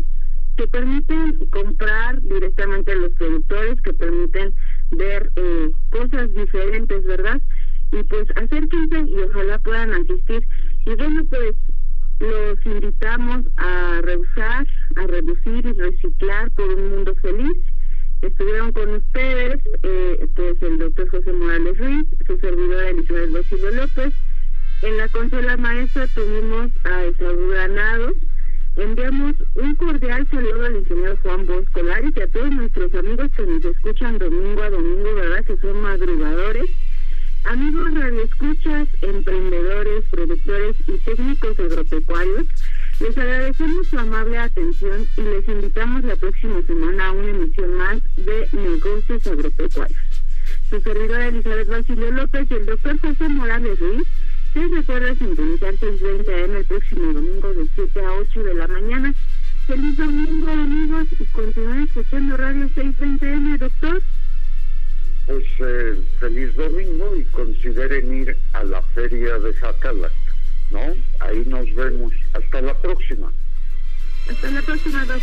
que 0.60 0.68
permiten 0.68 1.46
comprar 1.52 2.22
directamente 2.22 2.92
a 2.92 2.96
los 2.96 3.14
productores, 3.14 3.82
que 3.82 3.94
permiten 3.94 4.54
ver 4.92 5.32
eh, 5.38 5.72
cosas 5.90 6.34
diferentes, 6.34 7.06
¿verdad? 7.06 7.42
Y 7.94 8.04
pues 8.04 8.30
acérquense 8.36 9.06
y 9.08 9.20
ojalá 9.22 9.58
puedan 9.60 9.94
asistir. 9.94 10.46
Y 10.86 10.96
bueno, 10.96 11.24
pues 11.30 11.56
los 12.20 12.66
invitamos 12.66 13.46
a 13.56 14.02
reusar, 14.04 14.68
a 14.98 15.08
reducir 15.08 15.66
y 15.66 15.72
reciclar 15.72 16.52
por 16.52 16.68
un 16.68 16.90
mundo 16.90 17.16
feliz. 17.22 17.58
Estuvieron 18.22 18.74
con 18.74 18.96
ustedes 18.96 19.62
eh, 19.84 20.28
pues 20.36 20.62
el 20.62 20.78
doctor 20.78 21.08
José 21.08 21.32
Morales 21.32 21.78
Ruiz, 21.78 22.06
su 22.28 22.38
servidora 22.40 22.90
Elizabeth 22.90 23.32
Basilio 23.32 23.72
López. 23.72 24.14
En 24.82 24.98
la 24.98 25.08
consola 25.08 25.56
maestra 25.56 26.06
tuvimos 26.08 26.70
a 26.84 27.06
Esaú 27.06 27.48
Granados. 27.48 28.16
Enviamos 28.80 29.36
un 29.56 29.76
cordial 29.76 30.26
saludo 30.32 30.66
al 30.66 30.78
ingeniero 30.78 31.18
Juan 31.22 31.46
Bosco 31.46 31.84
Lares 31.84 32.14
y 32.16 32.22
a 32.22 32.28
todos 32.28 32.50
nuestros 32.50 32.96
amigos 32.96 33.30
que 33.36 33.46
nos 33.46 33.66
escuchan 33.66 34.18
domingo 34.18 34.64
a 34.64 34.70
domingo, 34.70 35.16
¿verdad? 35.16 35.44
Que 35.44 35.58
son 35.58 35.82
madrugadores. 35.82 36.70
Amigos 37.44 37.94
radioescuchas, 37.94 38.88
emprendedores, 39.02 40.06
productores 40.10 40.78
y 40.88 40.98
técnicos 41.00 41.60
agropecuarios, 41.60 42.48
les 43.02 43.18
agradecemos 43.18 43.88
su 43.88 44.00
amable 44.00 44.38
atención 44.38 45.06
y 45.18 45.22
les 45.24 45.48
invitamos 45.50 46.06
la 46.06 46.16
próxima 46.16 46.62
semana 46.64 47.08
a 47.08 47.12
una 47.12 47.32
emisión 47.32 47.74
más 47.74 48.00
de 48.16 48.48
Negocios 48.54 49.28
Agropecuarios. 49.28 50.00
Su 50.70 50.80
servidora 50.80 51.28
Elizabeth 51.28 51.68
Basilio 51.68 52.12
López 52.12 52.48
y 52.50 52.54
el 52.54 52.66
doctor 52.66 52.98
José 53.02 53.28
Morales 53.28 53.78
Ruiz 53.78 54.08
les 54.56 54.72
recuerda 54.72 55.16
sintonizar 55.16 55.74
6.20 55.76 56.44
AM 56.44 56.56
el 56.56 56.66
próximo 56.66 57.14
domingo 57.14 57.54
de 57.54 57.68
7 57.76 58.02
a 58.02 58.14
8 58.14 58.44
de 58.44 58.54
la 58.56 58.68
mañana. 58.68 59.14
Feliz 59.68 59.98
domingo 59.98 60.52
amigos 60.52 61.08
y 61.20 61.26
continúen 61.26 61.84
escuchando 61.84 62.38
Radio 62.38 62.68
6.20 62.70 63.34
AM, 63.34 63.58
doctor. 63.60 64.02
Pues 65.28 65.46
eh, 65.60 66.02
feliz 66.20 66.56
domingo 66.56 67.16
y 67.16 67.24
consideren 67.26 68.22
ir 68.22 68.36
a 68.54 68.64
la 68.64 68.82
feria 68.82 69.38
de 69.38 69.54
Jacalac, 69.54 70.12
¿no? 70.72 70.96
Ahí 71.20 71.44
nos 71.46 71.72
vemos. 71.76 72.12
Hasta 72.34 72.62
la 72.62 72.74
próxima. 72.82 73.32
Hasta 74.28 74.50
la 74.50 74.62
próxima, 74.64 75.06
doc. 75.06 75.22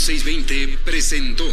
620 0.00 0.78
presentó 0.82 1.46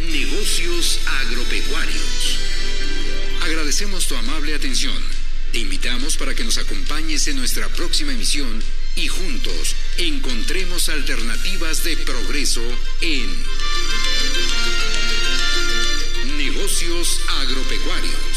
Negocios 0.00 0.98
Agropecuarios. 1.06 2.38
Agradecemos 3.42 4.08
tu 4.08 4.16
amable 4.16 4.54
atención. 4.54 5.00
Te 5.52 5.60
invitamos 5.60 6.16
para 6.16 6.34
que 6.34 6.42
nos 6.42 6.58
acompañes 6.58 7.28
en 7.28 7.36
nuestra 7.36 7.68
próxima 7.68 8.12
emisión 8.12 8.60
y 8.96 9.06
juntos 9.06 9.76
encontremos 9.96 10.88
alternativas 10.88 11.84
de 11.84 11.96
progreso 11.98 12.64
en 13.00 13.30
Negocios 16.36 17.20
Agropecuarios. 17.42 18.29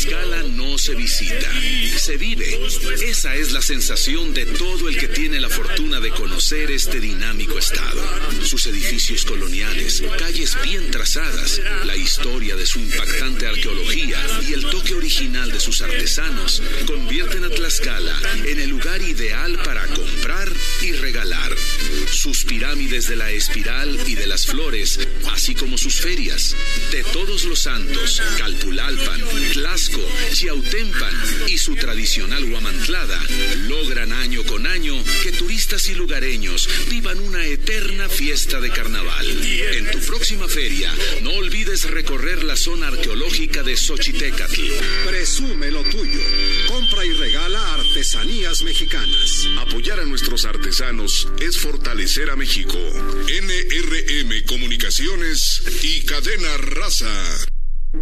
Tlaxcala 0.00 0.42
no 0.42 0.49
se 0.80 0.94
visita, 0.94 1.52
se 1.98 2.16
vive. 2.16 2.58
Esa 3.06 3.36
es 3.36 3.52
la 3.52 3.60
sensación 3.60 4.32
de 4.32 4.46
todo 4.46 4.88
el 4.88 4.96
que 4.96 5.08
tiene 5.08 5.38
la 5.38 5.50
fortuna 5.50 6.00
de 6.00 6.10
conocer 6.10 6.70
este 6.70 7.00
dinámico 7.00 7.58
estado. 7.58 8.02
Sus 8.44 8.66
edificios 8.66 9.26
coloniales, 9.26 10.02
calles 10.18 10.56
bien 10.62 10.90
trazadas, 10.90 11.60
la 11.84 11.96
historia 11.96 12.56
de 12.56 12.64
su 12.64 12.80
impactante 12.80 13.46
arqueología 13.46 14.18
y 14.48 14.54
el 14.54 14.64
toque 14.70 14.94
original 14.94 15.52
de 15.52 15.60
sus 15.60 15.82
artesanos 15.82 16.62
convierten 16.86 17.44
a 17.44 17.50
Tlaxcala 17.50 18.18
en 18.46 18.58
el 18.58 18.70
lugar 18.70 19.02
ideal 19.02 19.60
para 19.62 19.86
comprar 19.88 20.50
y 20.80 20.92
regalar. 20.92 21.54
Sus 22.10 22.44
pirámides 22.44 23.06
de 23.06 23.16
la 23.16 23.30
espiral 23.30 23.98
y 24.06 24.14
de 24.14 24.26
las 24.26 24.46
flores, 24.46 24.98
así 25.30 25.54
como 25.54 25.76
sus 25.76 26.00
ferias, 26.00 26.56
de 26.90 27.04
todos 27.04 27.44
los 27.44 27.60
santos, 27.60 28.22
Calpulalpan, 28.38 29.20
Tlasco, 29.52 30.00
Chiautempan 30.70 31.48
y 31.48 31.58
su 31.58 31.74
tradicional 31.74 32.44
guamantlada, 32.48 33.20
logran 33.66 34.12
año 34.12 34.44
con 34.44 34.66
año 34.66 34.94
que 35.22 35.32
turistas 35.32 35.88
y 35.88 35.94
lugareños 35.94 36.68
vivan 36.88 37.18
una 37.18 37.44
eterna 37.44 38.08
fiesta 38.08 38.60
de 38.60 38.70
carnaval. 38.70 39.26
En 39.74 39.90
tu 39.90 39.98
próxima 40.00 40.46
feria, 40.48 40.94
no 41.22 41.32
olvides 41.32 41.90
recorrer 41.90 42.44
la 42.44 42.56
zona 42.56 42.88
arqueológica 42.88 43.64
de 43.64 43.76
Xochitecatl. 43.76 44.60
Presume 45.06 45.72
lo 45.72 45.82
tuyo. 45.82 46.20
Compra 46.68 47.04
y 47.04 47.14
regala 47.14 47.74
artesanías 47.74 48.62
mexicanas. 48.62 49.48
Apoyar 49.58 49.98
a 49.98 50.04
nuestros 50.04 50.44
artesanos 50.44 51.26
es 51.40 51.58
fortalecer 51.58 52.30
a 52.30 52.36
México. 52.36 52.78
NRM 52.78 54.44
Comunicaciones 54.46 55.62
y 55.82 56.02
Cadena 56.02 56.56
Raza. 56.58 57.10